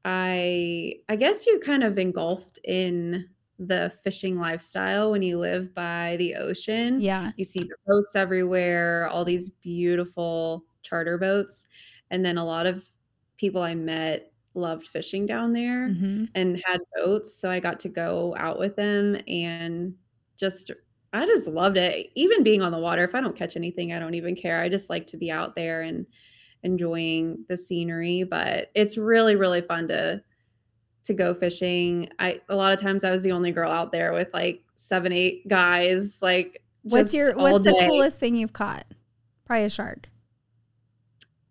I 0.05 0.95
I 1.09 1.15
guess 1.17 1.45
you 1.47 1.59
kind 1.59 1.83
of 1.83 1.97
engulfed 1.99 2.59
in 2.65 3.29
the 3.59 3.93
fishing 4.03 4.37
lifestyle 4.39 5.11
when 5.11 5.21
you 5.23 5.39
live 5.39 5.73
by 5.75 6.15
the 6.17 6.35
ocean. 6.35 6.99
Yeah. 7.01 7.31
You 7.37 7.45
see 7.45 7.61
the 7.61 7.75
boats 7.87 8.15
everywhere, 8.15 9.07
all 9.09 9.25
these 9.25 9.49
beautiful 9.49 10.65
charter 10.83 11.17
boats, 11.17 11.67
and 12.11 12.25
then 12.25 12.37
a 12.37 12.45
lot 12.45 12.67
of 12.67 12.89
people 13.37 13.61
I 13.63 13.75
met 13.75 14.33
loved 14.55 14.87
fishing 14.87 15.25
down 15.27 15.53
there 15.53 15.89
Mhm. 15.89 16.29
and 16.35 16.61
had 16.65 16.81
boats, 16.97 17.35
so 17.35 17.49
I 17.51 17.59
got 17.61 17.79
to 17.81 17.89
go 17.89 18.35
out 18.37 18.59
with 18.59 18.75
them 18.77 19.17
and 19.27 19.95
just 20.37 20.71
I 21.15 21.25
just 21.25 21.47
loved 21.47 21.77
it. 21.77 22.11
Even 22.15 22.43
being 22.43 22.61
on 22.61 22.71
the 22.71 22.79
water, 22.79 23.03
if 23.03 23.15
I 23.15 23.21
don't 23.21 23.35
catch 23.35 23.55
anything, 23.55 23.93
I 23.93 23.99
don't 23.99 24.15
even 24.15 24.35
care. 24.35 24.61
I 24.61 24.69
just 24.69 24.89
like 24.89 25.07
to 25.07 25.17
be 25.17 25.31
out 25.31 25.55
there 25.55 25.81
and 25.81 26.05
enjoying 26.63 27.45
the 27.47 27.55
scenery, 27.57 28.23
but 28.23 28.71
it's 28.75 28.97
really, 28.97 29.35
really 29.35 29.61
fun 29.61 29.87
to 29.89 30.21
to 31.05 31.13
go 31.13 31.33
fishing. 31.35 32.09
I 32.19 32.41
a 32.49 32.55
lot 32.55 32.73
of 32.73 32.81
times 32.81 33.03
I 33.03 33.11
was 33.11 33.23
the 33.23 33.31
only 33.31 33.51
girl 33.51 33.71
out 33.71 33.91
there 33.91 34.11
with 34.13 34.33
like 34.33 34.63
7, 34.75 35.11
8 35.11 35.47
guys, 35.47 36.21
like, 36.21 36.61
What's 36.83 37.13
your 37.13 37.35
what's 37.35 37.63
the 37.63 37.71
day. 37.71 37.87
coolest 37.87 38.19
thing 38.19 38.35
you've 38.35 38.53
caught? 38.53 38.85
Probably 39.45 39.65
a 39.65 39.69
shark. 39.69 40.09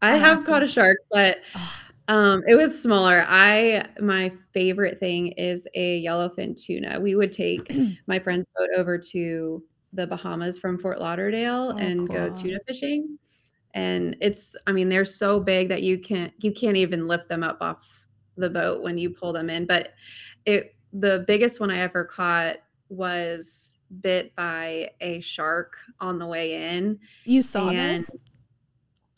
I 0.02 0.12
I 0.12 0.16
have 0.16 0.38
have 0.38 0.46
caught 0.46 0.62
a 0.62 0.68
shark, 0.68 0.98
but, 1.10 1.38
Ugh. 1.54 1.83
Um, 2.08 2.42
it 2.46 2.54
was 2.54 2.80
smaller. 2.80 3.24
I 3.26 3.86
my 4.00 4.32
favorite 4.52 5.00
thing 5.00 5.28
is 5.32 5.66
a 5.74 6.04
yellowfin 6.04 6.60
tuna. 6.60 7.00
We 7.00 7.14
would 7.14 7.32
take 7.32 7.70
my 8.06 8.18
friend's 8.18 8.50
boat 8.56 8.68
over 8.76 8.98
to 8.98 9.62
the 9.92 10.06
Bahamas 10.06 10.58
from 10.58 10.78
Fort 10.78 11.00
Lauderdale 11.00 11.72
Oh, 11.74 11.78
and 11.78 12.08
go 12.08 12.28
tuna 12.28 12.58
fishing, 12.66 13.18
and 13.74 14.16
it's 14.20 14.56
I 14.66 14.72
mean, 14.72 14.88
they're 14.88 15.04
so 15.04 15.40
big 15.40 15.68
that 15.70 15.82
you 15.82 15.98
can't 15.98 16.32
you 16.38 16.52
can't 16.52 16.76
even 16.76 17.08
lift 17.08 17.28
them 17.28 17.42
up 17.42 17.58
off 17.60 18.06
the 18.36 18.50
boat 18.50 18.82
when 18.82 18.98
you 18.98 19.10
pull 19.10 19.32
them 19.32 19.48
in, 19.48 19.66
but 19.66 19.94
it 20.44 20.74
the 20.92 21.24
biggest 21.26 21.60
one 21.60 21.70
I 21.70 21.78
ever 21.78 22.04
caught 22.04 22.56
was 22.88 23.78
bit 24.00 24.34
by 24.36 24.90
a 25.00 25.20
shark 25.20 25.76
on 26.00 26.18
the 26.18 26.26
way 26.26 26.76
in, 26.76 26.98
You 27.24 27.42
saw 27.42 27.68
and 27.68 27.78
this? 27.78 28.14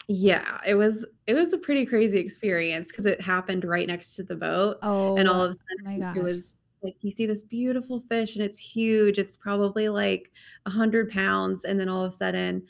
Yeah, 0.09 0.59
it 0.64 0.75
was 0.75 1.05
it 1.27 1.35
was 1.35 1.53
a 1.53 1.59
pretty 1.59 1.85
crazy 1.85 2.19
experience 2.19 2.92
because 2.92 3.07
it 3.07 3.21
happened 3.21 3.64
right 3.64 3.88
next 3.88 4.14
to 4.16 4.23
the 4.23 4.37
boat, 4.37 4.79
oh 4.83 5.16
and 5.16 5.29
Oh 5.29 5.33
all 5.33 5.42
of 5.42 5.51
a 5.51 5.55
my 5.85 5.99
sudden, 5.99 6.16
it 6.16 6.23
was 6.23 6.57
like, 6.83 6.95
you 7.01 7.11
see 7.11 7.27
this 7.27 7.42
beautiful 7.42 8.01
fish, 8.09 8.37
and 8.37 8.45
it's 8.45 8.59
huge, 8.59 9.19
it's 9.19 9.37
probably, 9.37 9.88
like, 9.88 10.31
100 10.64 11.11
pounds, 11.11 11.64
and 11.64 11.81
then 11.81 11.88
all 11.88 12.05
of 12.05 12.09
a 12.09 12.14
sudden, 12.14 12.62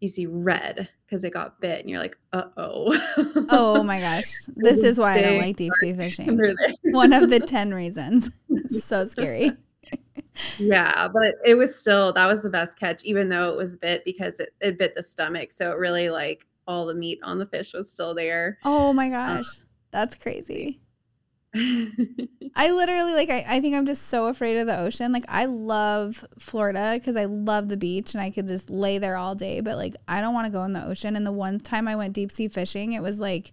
you 0.00 0.06
see 0.06 0.26
red 0.26 0.88
because 1.04 1.24
it 1.24 1.32
got 1.32 1.60
bit, 1.60 1.80
and 1.80 1.90
you're 1.90 1.98
like, 1.98 2.16
"Uh-oh." 2.32 3.46
Oh 3.50 3.82
my 3.82 3.98
gosh. 4.00 4.32
This 4.56 4.84
is 4.84 4.98
why 4.98 5.14
I 5.14 5.22
don't 5.22 5.38
like 5.38 5.56
deep 5.56 5.72
sea 5.80 5.92
fishing. 5.96 6.38
One 6.84 7.12
of 7.12 7.30
the 7.30 7.40
10 7.40 7.74
reasons. 7.74 8.30
It's 8.50 8.84
so 8.84 9.04
scary. 9.06 9.50
Yeah, 10.58 11.08
but 11.08 11.34
it 11.44 11.54
was 11.54 11.74
still 11.74 12.12
that 12.12 12.26
was 12.26 12.42
the 12.42 12.50
best 12.50 12.78
catch, 12.78 13.02
even 13.04 13.28
though 13.28 13.50
it 13.50 13.56
was 13.56 13.76
bit 13.76 14.04
because 14.04 14.40
it 14.40 14.50
it 14.60 14.78
bit 14.78 14.94
the 14.94 15.02
stomach, 15.02 15.50
so 15.50 15.70
it 15.72 15.78
really, 15.78 16.10
like 16.10 16.46
all 16.66 16.86
the 16.86 16.94
meat 16.94 17.20
on 17.22 17.38
the 17.38 17.46
fish 17.46 17.72
was 17.72 17.90
still 17.90 18.14
there. 18.14 18.58
Oh 18.64 18.92
my 18.92 19.06
Um 19.06 19.12
gosh. 19.12 19.46
That's 19.90 20.16
crazy. 20.16 20.80
I 21.56 22.70
literally 22.72 23.12
like 23.12 23.30
I, 23.30 23.44
I 23.46 23.60
think 23.60 23.76
I'm 23.76 23.86
just 23.86 24.08
so 24.08 24.26
afraid 24.26 24.56
of 24.56 24.66
the 24.66 24.78
ocean. 24.78 25.12
Like 25.12 25.24
I 25.28 25.44
love 25.44 26.24
Florida 26.38 26.94
because 26.98 27.16
I 27.16 27.26
love 27.26 27.68
the 27.68 27.76
beach 27.76 28.14
and 28.14 28.20
I 28.20 28.30
could 28.30 28.48
just 28.48 28.70
lay 28.70 28.98
there 28.98 29.16
all 29.16 29.36
day, 29.36 29.60
but 29.60 29.76
like 29.76 29.94
I 30.08 30.20
don't 30.20 30.34
want 30.34 30.46
to 30.46 30.52
go 30.52 30.64
in 30.64 30.72
the 30.72 30.84
ocean. 30.84 31.14
And 31.14 31.24
the 31.24 31.32
one 31.32 31.60
time 31.60 31.86
I 31.86 31.94
went 31.94 32.12
deep 32.12 32.32
sea 32.32 32.48
fishing, 32.48 32.92
it 32.92 33.02
was 33.02 33.20
like 33.20 33.52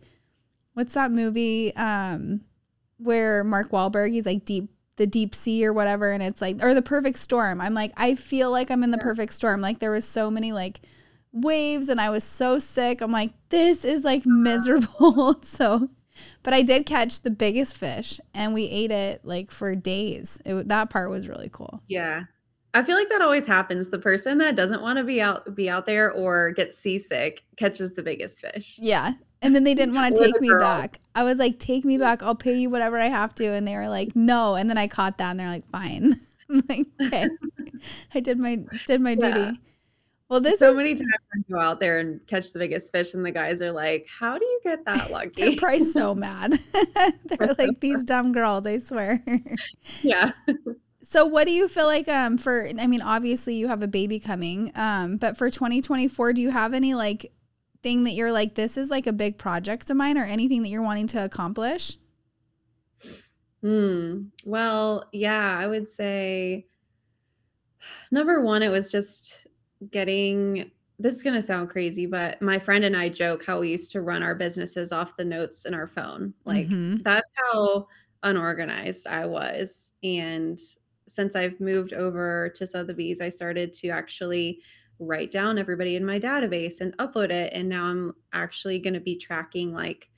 what's 0.74 0.94
that 0.94 1.12
movie 1.12 1.76
um 1.76 2.42
where 2.98 3.44
Mark 3.44 3.72
Wahlberg 3.72 4.12
he's 4.12 4.26
like 4.26 4.46
deep 4.46 4.70
the 4.96 5.06
deep 5.06 5.36
sea 5.36 5.66
or 5.66 5.74
whatever 5.74 6.12
and 6.12 6.24
it's 6.24 6.42
like 6.42 6.64
or 6.64 6.74
the 6.74 6.82
perfect 6.82 7.20
storm. 7.20 7.62
I'm 7.62 7.76
like 7.76 7.92
I 7.98 8.16
feel 8.16 8.50
like 8.50 8.72
I'm 8.72 8.84
in 8.84 8.92
the 8.92 8.98
perfect 8.98 9.34
storm. 9.34 9.62
Like 9.62 9.78
there 9.78 9.92
was 9.92 10.06
so 10.06 10.32
many 10.32 10.54
like 10.54 10.82
waves 11.34 11.90
and 11.90 12.00
I 12.02 12.10
was 12.10 12.24
so 12.24 12.60
sick. 12.60 13.02
I'm 13.02 13.12
like 13.12 13.32
this 13.50 13.84
is 13.86 14.04
like 14.04 14.24
miserable. 14.26 15.40
so 15.44 15.90
but 16.44 16.54
I 16.54 16.62
did 16.62 16.86
catch 16.86 17.22
the 17.22 17.32
biggest 17.32 17.78
fish 17.78 18.20
and 18.34 18.54
we 18.54 18.66
ate 18.66 18.92
it 18.92 19.24
like 19.26 19.52
for 19.52 19.76
days. 19.76 20.40
It, 20.46 20.68
that 20.68 20.90
part 20.90 21.10
was 21.10 21.28
really 21.30 21.50
cool. 21.52 21.82
Yeah. 21.88 22.24
I 22.74 22.84
feel 22.84 22.96
like 22.96 23.10
that 23.10 23.22
always 23.22 23.46
happens. 23.46 23.90
The 23.90 24.00
person 24.00 24.38
that 24.38 24.56
doesn't 24.56 24.82
wanna 24.82 25.04
be 25.04 25.22
out 25.22 25.56
be 25.56 25.70
out 25.70 25.86
there 25.86 26.12
or 26.12 26.52
gets 26.52 26.78
seasick 26.78 27.44
catches 27.58 27.94
the 27.94 28.04
biggest 28.04 28.42
fish. 28.42 28.78
Yeah. 28.80 29.14
And 29.42 29.56
then 29.56 29.64
they 29.64 29.74
didn't 29.74 29.96
want 29.96 30.16
to 30.16 30.24
take 30.24 30.40
me 30.40 30.50
girl. 30.50 30.60
back. 30.60 31.00
I 31.16 31.24
was 31.24 31.38
like, 31.40 31.60
take 31.60 31.84
me 31.84 31.98
back. 31.98 32.22
I'll 32.24 32.36
pay 32.36 32.58
you 32.58 32.70
whatever 32.70 32.98
I 33.00 33.08
have 33.08 33.34
to. 33.36 33.52
And 33.52 33.68
they 33.68 33.76
were 33.76 33.90
like, 33.90 34.16
no. 34.16 34.56
And 34.56 34.70
then 34.70 34.78
I 34.78 34.88
caught 34.88 35.18
that 35.18 35.32
and 35.32 35.40
they're 35.40 35.48
like, 35.48 35.68
fine. 35.70 36.14
I'm 36.50 36.64
like, 36.70 36.86
okay. 37.06 37.28
I 38.14 38.20
did 38.20 38.38
my 38.38 38.60
did 38.86 39.02
my 39.02 39.18
Yeah. 39.20 39.32
duty. 39.32 39.60
Well, 40.32 40.40
this 40.40 40.60
so 40.60 40.72
is 40.72 40.78
many 40.78 40.96
times 40.96 41.12
I 41.36 41.52
go 41.52 41.60
out 41.60 41.82
there 41.82 42.00
and 42.00 42.26
catch 42.26 42.54
the 42.54 42.60
biggest 42.60 42.90
fish, 42.94 43.14
and 43.14 43.26
the 43.26 43.32
guys 43.32 43.62
are 43.62 43.74
like, 43.74 44.08
"How 44.08 44.38
do 44.38 44.46
you 44.46 44.62
get 44.64 44.86
that 44.86 45.12
lucky?" 45.12 45.30
they're 45.36 45.48
lucky?" 45.48 45.56
probably 45.58 45.84
so 45.84 46.16
mad. 46.16 46.58
they're 47.26 47.54
like, 47.60 47.82
these 47.82 48.06
dumb 48.06 48.32
girls, 48.32 48.66
I 48.66 48.78
swear. 48.78 49.22
yeah. 50.02 50.32
So 51.04 51.26
what 51.26 51.48
do 51.48 51.52
you 51.52 51.68
feel 51.68 51.86
like 51.86 52.08
um 52.08 52.38
for 52.38 52.66
I 52.80 52.88
mean 52.88 53.02
obviously 53.02 53.56
you 53.56 53.68
have 53.68 53.84
a 53.84 53.88
baby 53.90 54.22
coming 54.22 54.72
um 54.76 55.18
but 55.18 55.36
for 55.36 55.50
2024 55.50 56.32
do 56.32 56.42
you 56.42 56.52
have 56.52 56.74
any 56.74 56.94
like 56.94 57.34
thing 57.84 58.06
that 58.06 58.12
you're 58.12 58.32
like 58.32 58.56
this 58.56 58.78
is 58.78 58.90
like 58.90 59.08
a 59.08 59.12
big 59.12 59.38
project 59.38 59.90
of 59.90 59.98
mine 59.98 60.18
or 60.18 60.24
anything 60.24 60.62
that 60.62 60.70
you're 60.70 60.82
wanting 60.82 61.08
to 61.08 61.26
accomplish? 61.26 61.98
Hmm. 63.62 64.28
Well, 64.46 65.10
yeah, 65.12 65.58
I 65.60 65.68
would 65.68 65.90
say 65.90 66.68
number 68.12 68.40
one, 68.40 68.64
it 68.64 68.70
was 68.70 68.90
just 68.90 69.48
getting. 69.90 70.72
This 71.00 71.16
is 71.16 71.24
gonna 71.24 71.42
sound 71.42 71.70
crazy, 71.70 72.06
but 72.06 72.42
my 72.42 72.60
friend 72.60 72.84
and 72.84 72.96
I 72.96 73.10
joke 73.10 73.44
how 73.46 73.60
we 73.60 73.72
used 73.72 73.92
to 73.92 74.02
run 74.02 74.22
our 74.24 74.36
businesses 74.36 74.92
off 74.92 75.18
the 75.18 75.26
notes 75.26 75.66
in 75.66 75.74
our 75.74 75.88
phone. 75.88 76.34
Like 76.46 76.70
Mhm. 76.70 77.04
that's 77.04 77.28
how 77.52 77.88
unorganized 78.24 79.08
I 79.08 79.26
was. 79.26 79.94
And 80.04 80.60
since 81.08 81.36
I've 81.36 81.60
moved 81.60 81.94
over 81.94 82.50
to 82.56 82.66
Sotheby's, 82.68 83.20
I 83.22 83.30
started 83.30 83.74
to 83.74 83.90
actually 83.90 84.62
write 85.00 85.32
down 85.32 85.58
everybody 85.58 85.96
in 85.96 86.06
my 86.06 86.20
database 86.20 86.80
and 86.80 86.96
upload 86.98 87.32
it. 87.32 87.52
And 87.54 87.68
now 87.68 87.86
I'm 87.86 88.14
actually 88.34 88.78
going 88.78 88.94
to 88.94 89.00
be 89.00 89.18
tracking 89.18 89.74
like, 89.74 90.12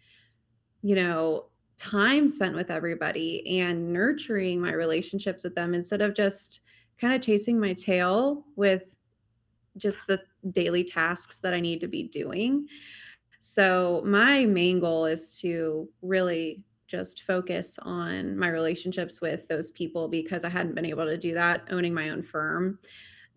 you 0.81 0.95
know, 0.95 1.49
time 1.77 2.27
spent 2.27 2.55
with 2.55 2.69
everybody 2.69 3.59
and 3.59 3.91
nurturing 3.93 4.61
my 4.61 4.71
relationships 4.73 5.43
with 5.43 5.55
them 5.55 5.73
instead 5.73 6.01
of 6.01 6.13
just 6.13 6.61
kind 6.99 7.13
of 7.13 7.21
chasing 7.21 7.59
my 7.59 7.73
tail 7.73 8.45
with 8.55 8.92
just 9.77 10.07
the 10.07 10.21
daily 10.51 10.83
tasks 10.83 11.39
that 11.39 11.53
I 11.53 11.59
need 11.59 11.79
to 11.81 11.87
be 11.87 12.03
doing. 12.03 12.67
So, 13.39 14.01
my 14.05 14.45
main 14.45 14.79
goal 14.79 15.05
is 15.05 15.39
to 15.41 15.89
really 16.01 16.63
just 16.87 17.23
focus 17.23 17.79
on 17.81 18.37
my 18.37 18.49
relationships 18.49 19.19
with 19.19 19.47
those 19.47 19.71
people 19.71 20.07
because 20.07 20.45
I 20.45 20.49
hadn't 20.49 20.75
been 20.75 20.85
able 20.85 21.05
to 21.05 21.17
do 21.17 21.33
that 21.33 21.63
owning 21.71 21.93
my 21.93 22.09
own 22.09 22.21
firm. 22.21 22.79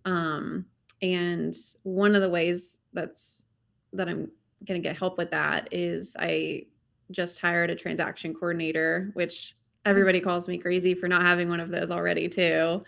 Um, 0.04 0.66
and 1.02 1.54
one 1.82 2.14
of 2.14 2.22
the 2.22 2.30
ways 2.30 2.78
that's 2.92 3.46
that 3.92 4.08
I'm 4.08 4.30
going 4.64 4.80
to 4.80 4.88
get 4.88 4.96
help 4.96 5.18
with 5.18 5.30
that 5.30 5.68
is 5.72 6.16
I 6.18 6.66
just 7.10 7.40
hired 7.40 7.70
a 7.70 7.74
transaction 7.74 8.34
coordinator, 8.34 9.10
which 9.14 9.54
everybody 9.84 10.20
calls 10.20 10.48
me 10.48 10.58
crazy 10.58 10.94
for 10.94 11.08
not 11.08 11.22
having 11.22 11.48
one 11.48 11.60
of 11.60 11.70
those 11.70 11.90
already, 11.90 12.28
too. 12.28 12.82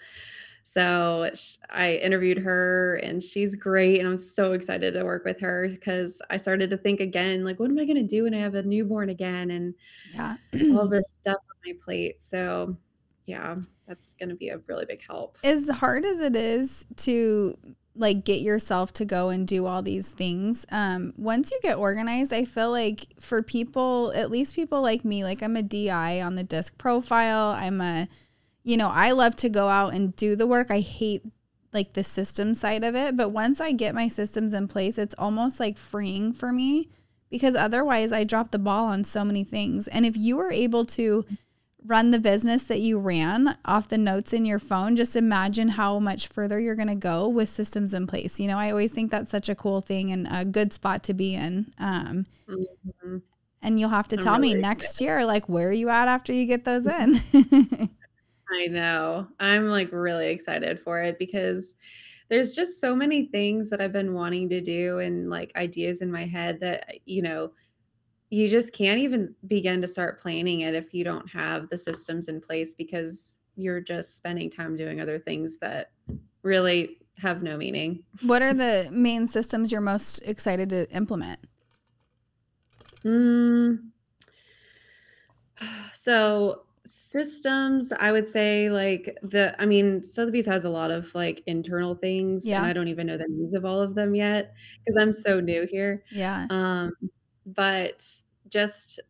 So 0.70 1.31
I 1.70 1.94
interviewed 1.94 2.38
her 2.38 2.96
and 2.96 3.22
she's 3.22 3.54
great. 3.54 4.00
And 4.00 4.09
I'm 4.09 4.18
so 4.18 4.52
excited 4.52 4.92
to 4.94 5.04
work 5.04 5.24
with 5.24 5.40
her 5.40 5.66
because 5.68 6.20
I 6.28 6.37
started 6.37 6.68
to 6.70 6.76
think 6.76 7.00
again, 7.00 7.42
like, 7.42 7.59
what 7.59 7.70
am 7.70 7.78
I 7.78 7.87
going 7.87 7.96
to 7.96 8.02
do 8.02 8.24
when 8.24 8.35
I 8.35 8.40
have 8.40 8.54
a 8.54 8.62
newborn 8.62 9.09
again 9.09 9.50
and 9.50 9.74
Yeah. 10.12 10.37
all 10.70 10.87
this 10.88 11.11
stuff 11.11 11.37
on 11.37 11.57
my 11.64 11.72
plate? 11.83 12.20
So, 12.20 12.76
yeah, 13.24 13.57
that's 13.87 14.12
going 14.14 14.28
to 14.28 14.35
be 14.35 14.50
a 14.50 14.59
really 14.66 14.85
big 14.85 15.00
help. 15.09 15.38
as 15.42 15.68
hard 15.70 16.04
as 16.04 16.20
it 16.20 16.37
is 16.37 16.85
to 16.96 17.57
like 17.94 18.24
get 18.24 18.40
yourself 18.40 18.92
to 18.92 19.04
go 19.04 19.28
and 19.31 19.48
do 19.48 19.66
all 19.66 19.83
these 19.83 20.12
things 20.12 20.64
um 20.70 21.12
once 21.16 21.50
you 21.50 21.59
get 21.62 21.76
organized 21.78 22.33
i 22.33 22.44
feel 22.44 22.70
like 22.70 23.07
for 23.18 23.42
people 23.42 24.12
at 24.14 24.31
least 24.31 24.54
people 24.54 24.81
like 24.81 25.04
me 25.04 25.24
like 25.24 25.42
i'm 25.42 25.57
a 25.57 25.62
di 25.62 26.20
on 26.20 26.37
the 26.37 26.44
disc 26.44 26.78
profile 26.78 27.48
i'm 27.59 27.81
a 27.81 28.07
you 28.68 28.76
know 28.76 28.88
i 28.92 29.11
love 29.12 29.35
to 29.37 29.48
go 29.48 29.68
out 29.68 29.94
and 29.94 30.14
do 30.16 30.37
the 30.37 30.46
work 30.46 30.70
i 30.70 30.81
hate 30.81 31.22
like 31.72 31.92
the 31.94 32.04
system 32.04 32.54
side 32.54 32.85
of 32.85 32.94
it 32.94 33.16
but 33.16 33.31
once 33.31 33.61
i 33.61 33.72
get 33.72 33.94
my 33.94 34.09
systems 34.09 34.52
in 34.54 34.68
place 34.68 34.98
it's 34.98 35.14
almost 35.18 35.59
like 35.59 35.76
freeing 35.78 36.33
for 36.33 36.52
me 36.52 36.88
because 37.31 37.54
otherwise 37.54 38.12
i 38.12 38.24
drop 38.24 38.50
the 38.50 38.59
ball 38.59 38.87
on 38.87 39.02
so 39.04 39.24
many 39.24 39.44
things 39.44 39.88
and 39.88 40.04
if 40.04 40.16
you 40.16 40.37
were 40.37 40.52
able 40.52 40.85
to 40.85 41.24
run 41.87 42.11
the 42.11 42.18
business 42.18 42.66
that 42.66 42.81
you 42.81 42.98
ran 42.98 43.57
off 43.64 43.88
the 43.88 43.96
notes 43.96 44.33
in 44.33 44.44
your 44.44 44.59
phone, 44.59 44.96
just 44.96 45.14
imagine 45.16 45.68
how 45.68 45.98
much 46.00 46.26
further 46.26 46.59
you're 46.59 46.74
going 46.74 46.88
to 46.88 46.96
go 46.96 47.28
with 47.28 47.48
systems 47.48 47.94
in 47.94 48.07
place. 48.07 48.40
You 48.40 48.48
know, 48.48 48.59
I 48.59 48.70
always 48.70 48.92
think 48.92 49.11
that's 49.11 49.31
such 49.31 49.48
a 49.48 49.54
cool 49.54 49.81
thing 49.81 50.11
and 50.11 50.26
a 50.31 50.44
good 50.44 50.72
spot 50.72 51.02
to 51.04 51.14
be 51.14 51.35
in. 51.35 51.72
Um, 51.78 52.26
Mhm. 52.48 53.22
and 53.62 53.78
you'll 53.78 53.88
have 53.90 54.09
to 54.09 54.16
I'm 54.16 54.22
tell 54.22 54.38
me 54.38 54.48
really 54.54 54.61
next 54.61 55.00
year, 55.00 55.24
like, 55.24 55.48
where 55.48 55.68
are 55.68 55.72
you 55.72 55.88
at 55.88 56.09
after 56.09 56.33
you 56.33 56.46
get 56.46 56.64
those 56.64 56.87
in? 56.87 57.20
I 58.51 58.67
know. 58.67 59.29
I'm 59.41 59.69
like 59.69 59.93
really 59.93 60.29
excited 60.29 60.81
for 60.81 61.01
it 61.03 61.19
because 61.19 61.75
there's 62.29 62.55
just 62.55 62.81
so 62.81 62.95
many 62.95 63.27
things 63.27 63.71
that 63.71 63.81
I've 63.81 63.93
been 63.93 64.15
wanting 64.15 64.49
to 64.51 64.61
do 64.61 64.99
and 64.99 65.31
like 65.31 65.53
ideas 65.57 66.03
in 66.03 66.11
my 66.11 66.27
head 66.27 66.61
that, 66.61 67.01
you 67.07 67.23
know, 67.23 67.53
you 68.31 68.49
just 68.49 68.75
can't 68.75 68.99
even 68.99 69.35
begin 69.47 69.81
to 69.81 69.89
start 69.89 70.21
planning 70.21 70.61
it 70.61 70.75
if 70.75 70.93
you 70.93 71.05
don't 71.05 71.29
have 71.31 71.69
the 71.71 71.79
systems 71.79 72.29
in 72.29 72.41
place 72.41 72.75
because 72.75 73.41
you're 73.57 73.81
just 73.81 74.17
spending 74.17 74.51
time 74.51 74.77
doing 74.77 75.01
other 75.01 75.19
things 75.19 75.59
that 75.59 75.91
really 76.43 76.99
have 77.17 77.43
no 77.43 77.57
meaning. 77.57 78.03
What 78.23 78.43
are 78.43 78.55
the 78.55 78.89
main 78.93 79.27
systems 79.27 79.73
you're 79.73 79.81
most 79.81 80.21
excited 80.21 80.71
to 80.71 80.91
implement? 80.95 81.41
Mm. 83.05 83.91
So 85.93 86.63
systems, 86.88 87.92
I 87.92 88.12
would 88.12 88.27
say 88.27 88.70
like 88.70 89.16
the 89.22 89.55
I 89.61 89.66
mean, 89.66 90.03
Sotheby's 90.03 90.46
has 90.46 90.64
a 90.64 90.70
lot 90.70 90.90
of 90.90 91.14
like 91.14 91.42
internal 91.46 91.94
things 91.94 92.46
and 92.46 92.66
I 92.66 92.72
don't 92.72 92.88
even 92.88 93.07
know 93.07 93.16
the 93.18 93.27
names 93.29 93.55
of 93.55 93.64
all 93.64 93.81
of 93.81 93.94
them 93.94 94.14
yet 94.14 94.55
because 94.85 94.96
I'm 94.96 95.12
so 95.12 95.40
new 95.40 95.66
here. 95.70 96.03
Yeah. 96.11 96.46
Um, 96.51 96.92
but 97.46 98.05
just 98.48 99.01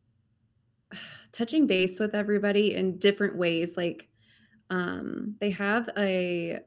touching 1.32 1.66
base 1.66 2.00
with 2.00 2.14
everybody 2.14 2.74
in 2.74 2.98
different 2.98 3.36
ways 3.36 3.76
like 3.76 4.08
um 4.70 5.36
they 5.40 5.50
have 5.50 5.88
a 5.96 6.60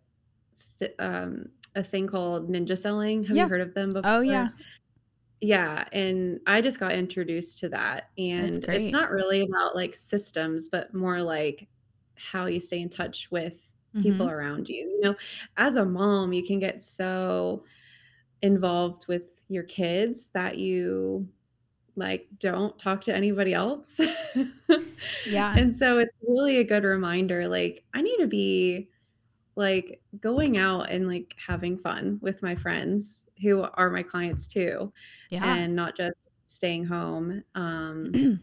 um 1.00 1.46
a 1.76 1.84
thing 1.84 2.08
called 2.08 2.50
ninja 2.50 2.78
selling 2.78 3.24
have 3.24 3.38
you 3.38 3.48
heard 3.48 3.62
of 3.62 3.74
them 3.74 3.90
before? 3.90 4.04
Oh 4.06 4.22
yeah. 4.22 4.50
Yeah 5.42 5.88
and 5.92 6.40
i 6.48 6.62
just 6.62 6.80
got 6.80 6.92
introduced 6.94 7.60
to 7.60 7.70
that 7.70 8.12
and 8.18 8.66
it's 8.72 8.92
not 8.92 9.12
really 9.12 9.42
about 9.42 9.76
like 9.76 9.96
systems 9.96 10.70
but 10.70 10.94
more 10.94 11.22
like 11.22 11.70
how 12.16 12.46
you 12.46 12.60
stay 12.60 12.80
in 12.80 12.90
touch 12.90 13.32
with 13.32 13.74
people 14.00 14.28
Mhm. 14.28 14.30
around 14.30 14.70
you 14.70 14.78
you 14.78 15.00
know 15.02 15.16
as 15.58 15.76
a 15.76 15.86
mom 15.86 16.34
you 16.34 16.44
can 16.46 16.60
get 16.60 16.82
so 16.82 17.66
involved 18.42 19.08
with 19.08 19.46
your 19.50 19.64
kids 19.64 20.30
that 20.32 20.58
you 20.58 21.30
like 21.98 22.28
don't 22.40 22.80
talk 22.80 23.04
to 23.04 23.16
anybody 23.16 23.54
else. 23.54 24.00
Yeah. 25.26 25.58
and 25.58 25.76
so 25.76 26.00
it's 26.00 26.16
really 26.28 26.58
a 26.60 26.64
good 26.66 26.84
reminder 26.86 27.48
like 27.48 27.86
I 27.94 28.02
need 28.04 28.18
to 28.20 28.28
be 28.28 28.91
like 29.62 30.02
going 30.20 30.60
out 30.60 30.90
and 30.90 31.08
like 31.08 31.36
having 31.38 31.78
fun 31.78 32.20
with 32.22 32.42
my 32.44 32.56
friends 32.56 33.26
who 33.42 33.62
are 33.76 33.90
my 33.90 34.04
clients 34.04 34.48
too 34.48 34.92
Yeah. 35.30 35.56
and 35.56 35.76
not 35.76 35.96
just 35.96 36.32
staying 36.42 36.86
home. 36.86 37.44
Um 37.56 38.12
so 38.14 38.40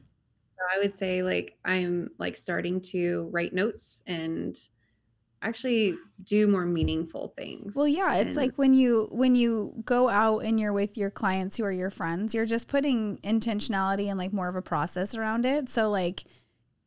I 0.75 0.79
would 0.79 0.95
say 0.95 1.23
like 1.23 1.59
I'm 1.65 2.11
like 2.19 2.37
starting 2.37 2.81
to 2.93 3.29
write 3.33 3.53
notes 3.53 4.03
and 4.07 4.57
actually 5.43 5.97
do 6.25 6.49
more 6.49 6.67
meaningful 6.67 7.33
things. 7.37 7.77
Well, 7.77 7.87
yeah, 7.87 8.17
it's 8.17 8.29
and 8.29 8.37
like 8.37 8.55
when 8.57 8.75
you 8.75 9.09
when 9.13 9.35
you 9.37 9.73
go 9.85 10.09
out 10.09 10.41
and 10.41 10.59
you're 10.59 10.73
with 10.73 10.97
your 10.99 11.11
clients 11.11 11.57
who 11.57 11.65
are 11.65 11.73
your 11.73 11.91
friends, 11.91 12.35
you're 12.35 12.47
just 12.47 12.69
putting 12.69 13.19
intentionality 13.19 14.09
and 14.09 14.19
like 14.19 14.33
more 14.33 14.49
of 14.49 14.57
a 14.57 14.63
process 14.63 15.15
around 15.15 15.45
it. 15.47 15.69
So 15.69 15.91
like 15.91 16.25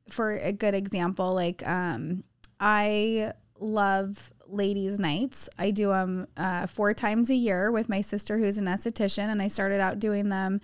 for 0.10 0.32
a 0.38 0.52
good 0.52 0.74
example, 0.74 1.34
like 1.34 1.66
um 1.68 2.24
I 2.60 3.34
love 3.62 4.32
ladies 4.48 5.00
nights. 5.00 5.50
I 5.58 5.72
do 5.72 5.90
them 5.90 6.28
uh, 6.36 6.68
four 6.68 6.94
times 6.94 7.30
a 7.30 7.36
year 7.36 7.72
with 7.72 7.88
my 7.88 8.02
sister 8.02 8.38
who's 8.38 8.58
an 8.58 8.66
esthetician 8.66 9.30
and 9.30 9.42
I 9.42 9.48
started 9.48 9.80
out 9.80 10.00
doing 10.00 10.30
them 10.30 10.60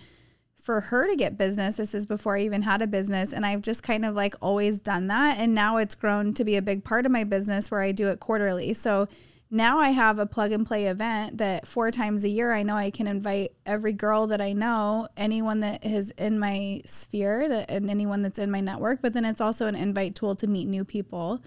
for 0.68 0.82
her 0.82 1.08
to 1.08 1.16
get 1.16 1.38
business. 1.38 1.78
This 1.78 1.94
is 1.94 2.04
before 2.04 2.36
I 2.36 2.42
even 2.42 2.60
had 2.60 2.82
a 2.82 2.86
business. 2.86 3.32
And 3.32 3.46
I've 3.46 3.62
just 3.62 3.82
kind 3.82 4.04
of 4.04 4.14
like 4.14 4.34
always 4.42 4.82
done 4.82 5.06
that. 5.06 5.38
And 5.38 5.54
now 5.54 5.78
it's 5.78 5.94
grown 5.94 6.34
to 6.34 6.44
be 6.44 6.56
a 6.56 6.62
big 6.62 6.84
part 6.84 7.06
of 7.06 7.12
my 7.12 7.24
business 7.24 7.70
where 7.70 7.80
I 7.80 7.92
do 7.92 8.08
it 8.08 8.20
quarterly. 8.20 8.74
So 8.74 9.08
now 9.50 9.78
I 9.78 9.90
have 9.90 10.18
a 10.18 10.26
plug 10.26 10.52
and 10.52 10.66
play 10.66 10.88
event 10.88 11.38
that 11.38 11.66
four 11.66 11.90
times 11.90 12.22
a 12.22 12.28
year 12.28 12.52
I 12.52 12.62
know 12.62 12.76
I 12.76 12.90
can 12.90 13.06
invite 13.06 13.52
every 13.64 13.94
girl 13.94 14.26
that 14.26 14.42
I 14.42 14.52
know, 14.52 15.08
anyone 15.16 15.60
that 15.60 15.86
is 15.86 16.10
in 16.18 16.38
my 16.38 16.82
sphere 16.84 17.48
that 17.48 17.70
and 17.70 17.88
anyone 17.88 18.20
that's 18.20 18.38
in 18.38 18.50
my 18.50 18.60
network, 18.60 19.00
but 19.00 19.14
then 19.14 19.24
it's 19.24 19.40
also 19.40 19.66
an 19.66 19.74
invite 19.74 20.14
tool 20.14 20.36
to 20.36 20.46
meet 20.46 20.68
new 20.68 20.84
people. 20.84 21.42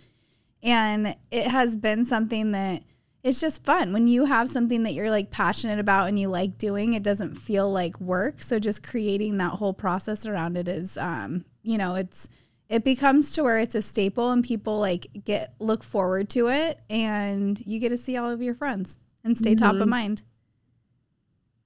And 0.63 1.15
it 1.32 1.47
has 1.47 1.76
been 1.76 2.06
something 2.06 2.52
that 2.52 2.84
it's 3.24 3.39
just 3.39 3.63
fun 3.63 3.93
when 3.93 4.08
you 4.08 4.26
have 4.26 4.50
something 4.50 4.84
that 4.84 4.93
you're 4.93 5.10
like 5.10 5.30
passionate 5.30 5.80
about 5.80 6.08
and 6.08 6.17
you 6.17 6.28
like 6.28 6.58
doing 6.58 6.93
it 6.93 7.04
doesn't 7.04 7.36
feel 7.36 7.71
like 7.71 8.00
work 8.00 8.41
so 8.41 8.58
just 8.60 8.82
creating 8.82 9.38
that 9.38 9.52
whole 9.52 9.74
process 9.74 10.26
around 10.26 10.58
it 10.58 10.67
is 10.67 10.97
um 10.97 11.45
you 11.62 11.78
know 11.78 11.93
it's 11.93 12.30
it 12.67 12.84
becomes 12.84 13.32
to 13.34 13.43
where 13.43 13.60
it's 13.60 13.76
a 13.76 13.82
staple 13.82 14.32
and 14.32 14.43
people 14.43 14.80
like 14.80 15.08
get 15.24 15.54
look 15.60 15.84
forward 15.84 16.30
to 16.30 16.47
it 16.47 16.80
and 16.89 17.62
you 17.65 17.80
get 17.80 17.89
to 17.89 17.97
see 17.97 18.17
all 18.17 18.30
of 18.30 18.41
your 18.41 18.56
friends 18.56 18.97
and 19.24 19.38
stay 19.38 19.54
top 19.54 19.76
of 19.76 19.88
Mhm. 19.88 19.89
mind 19.89 20.24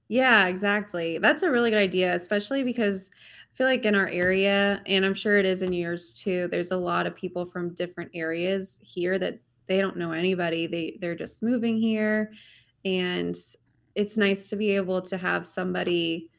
Yeah, 0.08 0.46
exactly. 0.46 1.18
That's 1.18 1.42
a 1.42 1.50
really 1.50 1.70
good 1.70 1.80
idea, 1.80 2.14
especially 2.14 2.62
because 2.62 3.10
feel 3.56 3.66
like 3.66 3.84
in 3.84 3.94
our 3.94 4.08
area, 4.08 4.82
and 4.86 5.04
I'm 5.04 5.14
sure 5.14 5.38
it 5.38 5.46
is 5.46 5.62
in 5.62 5.72
yours 5.72 6.12
too, 6.12 6.48
there's 6.50 6.72
a 6.72 6.76
lot 6.76 7.06
of 7.06 7.16
people 7.16 7.46
from 7.46 7.74
different 7.74 8.10
areas 8.14 8.78
here 8.82 9.18
that 9.18 9.38
they 9.66 9.80
don't 9.80 9.96
know 9.96 10.12
anybody. 10.12 10.66
They 10.66 10.98
they're 11.00 11.16
just 11.16 11.42
moving 11.42 11.76
here, 11.76 12.32
and 12.84 13.36
it's 13.94 14.16
nice 14.16 14.46
to 14.48 14.56
be 14.56 14.70
able 14.70 15.00
to 15.02 15.16
have 15.16 15.46
somebody 15.46 16.30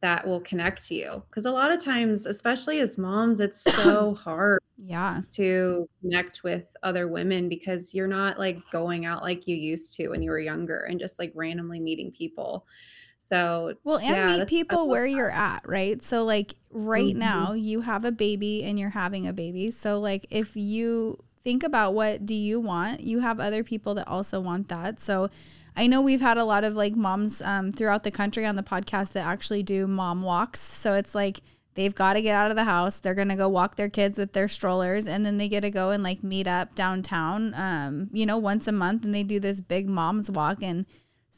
that 0.00 0.24
will 0.24 0.40
connect 0.40 0.90
you. 0.92 1.22
Because 1.28 1.44
a 1.44 1.50
lot 1.50 1.72
of 1.72 1.82
times, 1.82 2.24
especially 2.24 2.78
as 2.78 2.98
moms, 2.98 3.40
it's 3.40 3.62
so 3.62 4.14
hard 4.24 4.62
yeah 4.76 5.22
to 5.32 5.88
connect 6.00 6.44
with 6.44 6.66
other 6.84 7.08
women 7.08 7.48
because 7.48 7.92
you're 7.92 8.06
not 8.06 8.38
like 8.38 8.60
going 8.70 9.06
out 9.06 9.22
like 9.22 9.48
you 9.48 9.56
used 9.56 9.92
to 9.94 10.10
when 10.10 10.22
you 10.22 10.30
were 10.30 10.38
younger 10.38 10.84
and 10.84 11.00
just 11.00 11.18
like 11.18 11.32
randomly 11.34 11.80
meeting 11.80 12.12
people. 12.12 12.64
So, 13.20 13.74
Well, 13.84 13.98
and 13.98 14.08
yeah, 14.08 14.38
meet 14.38 14.48
people 14.48 14.88
where 14.88 15.06
you're 15.06 15.30
at, 15.30 15.60
right? 15.66 16.02
So, 16.02 16.24
like, 16.24 16.54
right 16.70 17.14
Mhm. 17.14 17.18
now, 17.18 17.52
you 17.52 17.82
have 17.82 18.04
a 18.04 18.12
baby 18.12 18.64
and 18.64 18.78
you're 18.78 18.90
having 18.90 19.26
a 19.26 19.32
baby. 19.32 19.70
So, 19.70 19.98
like, 20.00 20.26
if 20.30 20.56
you 20.56 21.18
think 21.42 21.62
about 21.62 21.94
what 21.94 22.24
do 22.26 22.34
you 22.34 22.60
want, 22.60 23.00
you 23.00 23.20
have 23.20 23.40
other 23.40 23.62
people 23.64 23.94
that 23.94 24.08
also 24.08 24.40
want 24.40 24.68
that. 24.68 25.00
So, 25.00 25.28
I 25.76 25.86
know 25.86 26.00
we've 26.00 26.20
had 26.20 26.38
a 26.38 26.44
lot 26.44 26.64
of 26.64 26.74
like 26.74 26.96
moms 26.96 27.40
um, 27.42 27.70
throughout 27.72 28.02
the 28.02 28.10
country 28.10 28.44
on 28.44 28.56
the 28.56 28.62
podcast 28.62 29.12
that 29.12 29.26
actually 29.26 29.62
do 29.62 29.86
mom 29.86 30.22
walks. 30.22 30.60
So, 30.60 30.94
it's 30.94 31.14
like 31.14 31.40
they've 31.74 31.94
got 31.94 32.14
to 32.14 32.22
get 32.22 32.34
out 32.34 32.50
of 32.50 32.56
the 32.56 32.64
house. 32.64 32.98
They're 33.00 33.14
going 33.14 33.28
to 33.28 33.36
go 33.36 33.48
walk 33.48 33.76
their 33.76 33.88
kids 33.88 34.18
with 34.18 34.32
their 34.32 34.48
strollers 34.48 35.06
and 35.06 35.24
then 35.24 35.36
they 35.38 35.48
get 35.48 35.60
to 35.60 35.70
go 35.70 35.90
and 35.90 36.02
like 36.02 36.24
meet 36.24 36.46
up 36.48 36.74
downtown, 36.74 37.54
um, 37.54 38.08
you 38.12 38.26
know, 38.26 38.36
once 38.38 38.66
a 38.66 38.72
month 38.72 39.04
and 39.04 39.14
they 39.14 39.22
do 39.22 39.38
this 39.38 39.60
big 39.60 39.88
mom's 39.88 40.28
walk. 40.30 40.60
And 40.62 40.86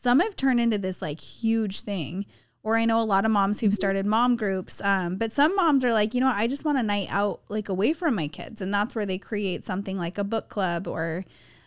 some 0.02 0.20
have 0.20 0.34
turned 0.34 0.60
into 0.60 0.78
this 0.78 1.02
like 1.02 1.20
huge 1.20 1.80
thing. 1.82 2.24
Or 2.62 2.76
I 2.76 2.84
know 2.84 3.00
a 3.00 3.04
lot 3.04 3.24
of 3.24 3.30
moms 3.30 3.60
who've 3.60 3.72
started 3.74 4.04
mom 4.04 4.36
groups, 4.36 4.82
um, 4.82 5.16
but 5.16 5.32
some 5.32 5.56
moms 5.56 5.82
are 5.82 5.94
like, 5.94 6.12
you 6.12 6.20
know, 6.20 6.30
I 6.34 6.46
just 6.46 6.62
want 6.62 6.76
a 6.76 6.82
night 6.82 7.08
out, 7.10 7.40
like 7.48 7.70
away 7.70 7.94
from 7.94 8.14
my 8.14 8.28
kids, 8.28 8.60
and 8.60 8.72
that's 8.72 8.94
where 8.94 9.06
they 9.06 9.16
create 9.16 9.64
something 9.64 9.96
like 9.96 10.18
a 10.18 10.24
book 10.24 10.50
club. 10.50 10.86
Or 10.86 11.24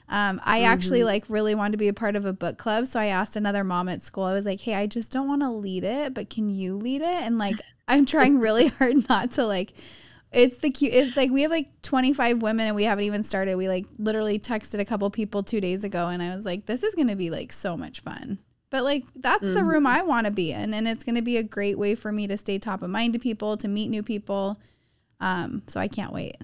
um, 0.08 0.40
I 0.44 0.64
actually 0.64 1.00
Mhm. 1.00 1.06
like 1.06 1.26
really 1.30 1.56
wanted 1.56 1.72
to 1.72 1.78
be 1.80 1.88
a 1.88 1.94
part 1.94 2.16
of 2.16 2.26
a 2.26 2.34
book 2.34 2.60
club, 2.60 2.86
so 2.86 3.00
I 3.00 3.08
asked 3.08 3.36
another 3.36 3.64
mom 3.64 3.90
at 3.90 4.04
school. 4.04 4.26
I 4.26 4.34
was 4.34 4.46
like, 4.46 4.62
hey, 4.62 4.76
I 4.76 4.86
just 4.86 5.12
don't 5.12 5.28
want 5.28 5.42
to 5.42 5.50
lead 5.50 5.84
it, 5.84 6.14
but 6.14 6.30
can 6.30 6.52
you 6.52 6.76
lead 6.76 7.02
it? 7.02 7.08
And 7.24 7.40
like, 7.40 7.60
I'm 7.88 8.06
trying 8.06 8.40
really 8.40 8.68
hard 8.80 9.10
not 9.10 9.32
to 9.32 9.46
like. 9.48 9.74
It's 10.34 10.58
the 10.58 10.70
cute. 10.70 10.94
It's 10.94 11.16
like 11.16 11.32
we 11.32 11.44
have 11.44 11.52
like 11.52 11.82
25 11.84 12.42
women 12.42 12.68
and 12.68 12.76
we 12.76 12.84
haven't 12.86 13.06
even 13.06 13.24
started. 13.24 13.56
We 13.56 13.68
like 13.68 13.86
literally 13.98 14.40
texted 14.40 14.80
a 14.80 14.86
couple 14.86 15.10
people 15.10 15.44
two 15.44 15.62
days 15.62 15.84
ago, 15.84 16.08
and 16.08 16.22
I 16.24 16.36
was 16.36 16.46
like, 16.46 16.66
this 16.66 16.84
is 16.84 16.96
gonna 16.96 17.16
be 17.16 17.30
like 17.30 17.52
so 17.52 17.78
much 17.78 18.00
fun. 18.02 18.40
But 18.70 18.84
like 18.84 19.04
that's 19.16 19.54
the 19.54 19.60
Mhm. 19.62 19.68
room 19.68 19.88
I 19.88 20.02
want 20.02 20.26
to 20.26 20.32
be 20.32 20.52
in, 20.52 20.74
and 20.74 20.88
it's 20.88 21.04
going 21.04 21.14
to 21.16 21.22
be 21.22 21.38
a 21.38 21.44
great 21.44 21.78
way 21.78 21.94
for 21.94 22.12
me 22.12 22.26
to 22.26 22.36
stay 22.38 22.58
top 22.58 22.82
of 22.82 22.90
mind 22.90 23.14
to 23.14 23.20
people, 23.20 23.56
to 23.58 23.68
meet 23.68 23.90
new 23.90 24.02
people. 24.02 24.60
Um, 25.20 25.62
so 25.68 25.80
I 25.80 25.88
can't 25.88 26.12
wait. 26.12 26.38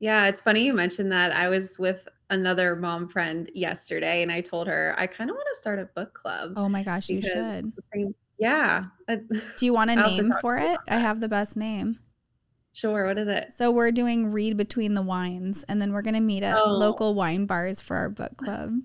Yeah, 0.00 0.26
it's 0.26 0.40
funny 0.40 0.64
you 0.64 0.74
mentioned 0.74 1.12
that. 1.12 1.30
I 1.30 1.48
was 1.48 1.78
with 1.78 2.08
another 2.30 2.74
mom 2.74 3.08
friend 3.08 3.48
yesterday 3.54 4.22
and 4.24 4.32
I 4.32 4.40
told 4.40 4.66
her 4.66 4.92
I 4.98 5.06
kind 5.06 5.30
of 5.30 5.36
want 5.36 5.46
to 5.54 5.60
start 5.60 5.78
a 5.78 5.84
book 5.84 6.12
club 6.12 6.54
Oh 6.56 6.68
my 6.68 6.82
gosh, 6.82 7.08
you 7.08 7.22
should. 7.22 7.72
same 7.94 8.12
yeah, 8.38 8.86
Do 9.56 9.64
you 9.64 9.72
want 9.72 9.90
a 9.92 9.94
to 10.02 10.02
name 10.02 10.32
for 10.40 10.58
it? 10.58 10.78
I 10.88 10.96
have 10.98 11.20
the 11.20 11.28
best 11.28 11.56
name. 11.56 12.00
Sure, 12.76 13.06
what 13.06 13.16
is 13.16 13.26
it? 13.26 13.54
So 13.56 13.70
we're 13.70 13.90
doing 13.90 14.32
read 14.32 14.58
between 14.58 14.92
the 14.92 15.00
wines, 15.00 15.64
and 15.66 15.80
then 15.80 15.94
we're 15.94 16.02
going 16.02 16.12
to 16.12 16.20
meet 16.20 16.42
at 16.42 16.58
Oh. 16.58 16.72
local 16.72 17.14
wine 17.14 17.46
bars 17.46 17.80
for 17.80 17.96
our 17.96 18.10
book 18.10 18.36
club. 18.36 18.78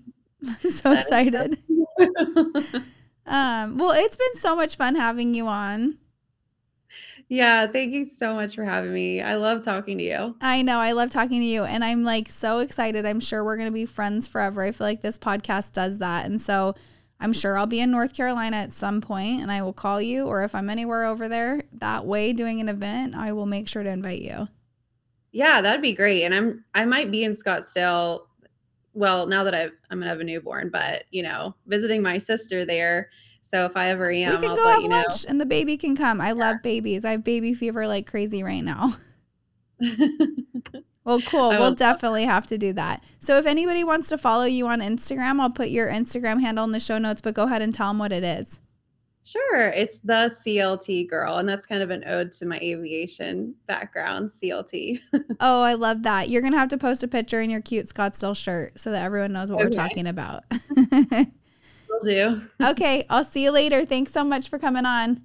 I'm 0.46 0.56
so 0.62 0.68
so 0.70 0.92
excited. 0.92 1.58
Um, 3.24 3.78
well, 3.78 3.92
it's 3.92 4.16
been 4.16 4.34
so 4.34 4.56
much 4.56 4.74
fun 4.76 4.96
having 4.96 5.32
you 5.32 5.46
on. 5.46 5.96
Yeah, 7.28 7.66
thank 7.68 7.92
you 7.92 8.04
so 8.04 8.34
much 8.34 8.56
for 8.56 8.64
having 8.64 8.92
me. 8.92 9.22
I 9.22 9.36
love 9.36 9.62
talking 9.62 9.96
to 9.98 10.04
you. 10.04 10.34
I 10.40 10.62
know. 10.62 10.78
I 10.78 10.90
love 10.92 11.10
talking 11.10 11.38
to 11.40 11.46
you. 11.46 11.62
And 11.62 11.84
I'm 11.84 12.02
like 12.02 12.28
so 12.28 12.58
excited. 12.58 13.06
I'm 13.06 13.20
sure 13.20 13.44
we're 13.44 13.56
going 13.56 13.68
to 13.68 13.72
be 13.72 13.86
friends 13.86 14.26
forever. 14.26 14.62
I 14.62 14.72
feel 14.72 14.86
like 14.88 15.02
this 15.02 15.18
podcast 15.18 15.72
does 15.72 15.98
that. 15.98 16.26
And 16.26 16.40
so 16.40 16.74
I'm 17.22 17.32
sure 17.32 17.56
I'll 17.56 17.66
be 17.66 17.80
in 17.80 17.90
North 17.90 18.14
Carolina 18.14 18.56
at 18.58 18.72
some 18.72 19.00
point 19.00 19.40
and 19.42 19.50
I 19.50 19.62
will 19.62 19.72
call 19.72 20.02
you. 20.02 20.26
Or 20.26 20.42
if 20.44 20.54
I'm 20.54 20.68
anywhere 20.68 21.04
over 21.04 21.28
there 21.28 21.62
that 21.74 22.04
way 22.04 22.32
doing 22.32 22.60
an 22.60 22.68
event, 22.68 23.14
I 23.14 23.32
will 23.32 23.46
make 23.46 23.68
sure 23.68 23.82
to 23.82 23.88
invite 23.90 24.20
you. 24.20 24.48
Yeah, 25.30 25.62
that'd 25.62 25.80
be 25.80 25.94
great. 25.94 26.24
And 26.24 26.34
I'm 26.34 26.64
I 26.74 26.84
might 26.84 27.10
be 27.10 27.24
in 27.24 27.32
Scottsdale. 27.32 28.26
Well, 28.94 29.26
now 29.26 29.44
that 29.44 29.54
I've, 29.54 29.72
I'm 29.90 29.98
gonna 29.98 30.10
have 30.10 30.20
a 30.20 30.24
newborn, 30.24 30.68
but 30.70 31.04
you 31.10 31.22
know, 31.22 31.54
visiting 31.66 32.02
my 32.02 32.18
sister 32.18 32.64
there 32.66 33.08
So 33.40 33.64
if 33.64 33.76
I 33.76 33.88
ever 33.90 34.10
am, 34.10 34.30
we 34.30 34.38
can 34.38 34.50
I'll 34.50 34.56
go 34.56 34.64
let 34.64 34.74
have 34.74 34.82
you 34.82 34.88
know. 34.88 35.06
lunch 35.08 35.24
and 35.26 35.40
the 35.40 35.46
baby 35.46 35.76
can 35.76 35.96
come. 35.96 36.20
I 36.20 36.32
love 36.32 36.62
babies. 36.62 37.04
I 37.04 37.12
have 37.12 37.24
baby 37.24 37.54
fever 37.54 37.86
like 37.86 38.06
crazy 38.06 38.42
right 38.42 38.62
now. 38.62 38.94
Well, 41.04 41.20
cool. 41.22 41.50
We'll 41.50 41.74
definitely 41.74 42.24
have 42.24 42.46
to 42.48 42.58
do 42.58 42.72
that. 42.74 43.02
So, 43.18 43.38
if 43.38 43.46
anybody 43.46 43.82
wants 43.82 44.08
to 44.10 44.18
follow 44.18 44.44
you 44.44 44.66
on 44.68 44.80
Instagram, 44.80 45.40
I'll 45.40 45.50
put 45.50 45.68
your 45.68 45.88
Instagram 45.88 46.40
handle 46.40 46.64
in 46.64 46.72
the 46.72 46.80
show 46.80 46.98
notes, 46.98 47.20
but 47.20 47.34
go 47.34 47.44
ahead 47.44 47.62
and 47.62 47.74
tell 47.74 47.88
them 47.88 47.98
what 47.98 48.12
it 48.12 48.22
is. 48.22 48.60
Sure, 49.24 49.68
it's 49.68 50.00
the 50.00 50.28
CLT 50.28 51.08
girl, 51.08 51.36
and 51.36 51.48
that's 51.48 51.64
kind 51.64 51.80
of 51.80 51.90
an 51.90 52.02
ode 52.08 52.32
to 52.32 52.46
my 52.46 52.58
aviation 52.58 53.54
background, 53.66 54.28
CLT. 54.28 55.00
Oh, 55.40 55.62
I 55.62 55.74
love 55.74 56.04
that. 56.04 56.28
You're 56.28 56.40
going 56.40 56.52
to 56.52 56.58
have 56.58 56.68
to 56.68 56.78
post 56.78 57.02
a 57.02 57.08
picture 57.08 57.40
in 57.40 57.50
your 57.50 57.60
cute 57.60 57.86
Scottsdale 57.86 58.36
shirt 58.36 58.78
so 58.78 58.92
that 58.92 59.02
everyone 59.02 59.32
knows 59.32 59.50
what 59.50 59.58
we're 59.60 59.70
talking 59.70 60.06
about. 60.06 60.44
Will 61.92 62.00
do. 62.04 62.42
okay. 62.62 63.04
I'll 63.10 63.24
see 63.24 63.42
you 63.42 63.50
later. 63.50 63.84
Thanks 63.84 64.12
so 64.12 64.22
much 64.22 64.48
for 64.48 64.58
coming 64.58 64.86
on. 64.86 65.22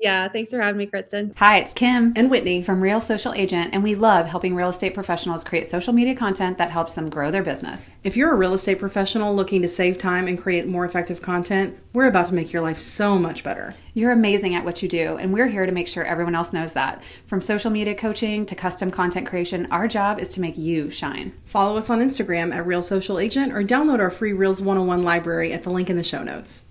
Yeah, 0.00 0.28
thanks 0.28 0.50
for 0.50 0.58
having 0.62 0.78
me, 0.78 0.86
Kristen. 0.86 1.34
Hi, 1.36 1.58
it's 1.58 1.74
Kim 1.74 2.14
And 2.16 2.30
Whitney. 2.30 2.62
from 2.62 2.80
Real 2.80 3.02
Social 3.02 3.34
Agent, 3.34 3.74
and 3.74 3.82
we 3.82 3.94
love 3.94 4.26
helping 4.26 4.54
real 4.54 4.70
estate 4.70 4.94
professionals 4.94 5.44
create 5.44 5.68
social 5.68 5.92
media 5.92 6.14
content 6.14 6.56
that 6.56 6.70
helps 6.70 6.94
them 6.94 7.10
grow 7.10 7.30
their 7.30 7.42
business. 7.42 7.96
If 8.02 8.16
you're 8.16 8.32
a 8.32 8.36
real 8.36 8.54
estate 8.54 8.78
professional 8.78 9.34
looking 9.34 9.60
to 9.60 9.68
save 9.68 9.98
time 9.98 10.26
and 10.26 10.40
create 10.40 10.66
more 10.66 10.86
effective 10.86 11.20
content, 11.20 11.76
we're 11.92 12.06
about 12.06 12.28
to 12.28 12.34
make 12.34 12.50
your 12.50 12.62
life 12.62 12.78
so 12.78 13.18
much 13.18 13.44
better. 13.44 13.74
You're 13.92 14.12
amazing 14.12 14.54
at 14.54 14.64
what 14.64 14.82
you 14.82 14.88
do, 14.88 15.18
and 15.18 15.34
we're 15.34 15.48
here 15.48 15.66
to 15.66 15.72
make 15.72 15.86
sure 15.86 16.02
everyone 16.02 16.34
else 16.34 16.54
knows 16.54 16.72
that. 16.72 17.02
From 17.26 17.42
social 17.42 17.70
media 17.70 17.94
coaching 17.94 18.46
to 18.46 18.54
custom 18.54 18.90
content 18.90 19.26
creation, 19.26 19.68
our 19.70 19.86
job 19.86 20.18
is 20.18 20.30
to 20.30 20.40
make 20.40 20.56
you 20.56 20.88
shine. 20.88 21.34
Follow 21.44 21.76
us 21.76 21.90
on 21.90 22.00
Instagram 22.00 22.54
at 22.54 22.66
Real 22.66 22.82
Social 22.82 23.18
Agent 23.18 23.52
or 23.52 23.62
download 23.62 23.98
our 23.98 24.10
free 24.10 24.32
Reels 24.32 24.62
101 24.62 25.02
library 25.02 25.52
at 25.52 25.62
the 25.62 25.70
link 25.70 25.90
in 25.90 25.96
the 25.96 26.02
show 26.02 26.22
notes. 26.22 26.64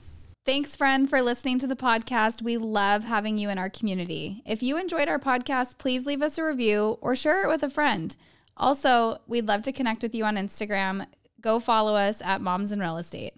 Thanks, 0.49 0.75
friend, 0.75 1.07
for 1.07 1.21
listening 1.21 1.59
to 1.59 1.67
the 1.67 1.75
podcast. 1.75 2.41
We 2.41 2.57
love 2.57 3.03
having 3.03 3.37
you 3.37 3.49
in 3.49 3.59
our 3.59 3.69
community. 3.69 4.41
If 4.47 4.63
you 4.63 4.77
enjoyed 4.77 5.07
our 5.07 5.19
podcast, 5.19 5.77
please 5.77 6.07
leave 6.07 6.23
us 6.23 6.39
a 6.39 6.43
review 6.43 6.97
or 7.01 7.15
share 7.15 7.43
it 7.43 7.47
with 7.47 7.61
a 7.61 7.69
friend. 7.69 8.17
Also, 8.57 9.19
we'd 9.27 9.47
love 9.47 9.61
to 9.61 9.71
connect 9.71 10.01
with 10.01 10.15
you 10.15 10.25
on 10.25 10.37
Instagram. 10.37 11.05
Go 11.39 11.59
follow 11.59 11.93
us 11.93 12.19
at 12.23 12.41
Moms 12.41 12.71
in 12.71 12.79
Real 12.79 12.97
Estate. 12.97 13.35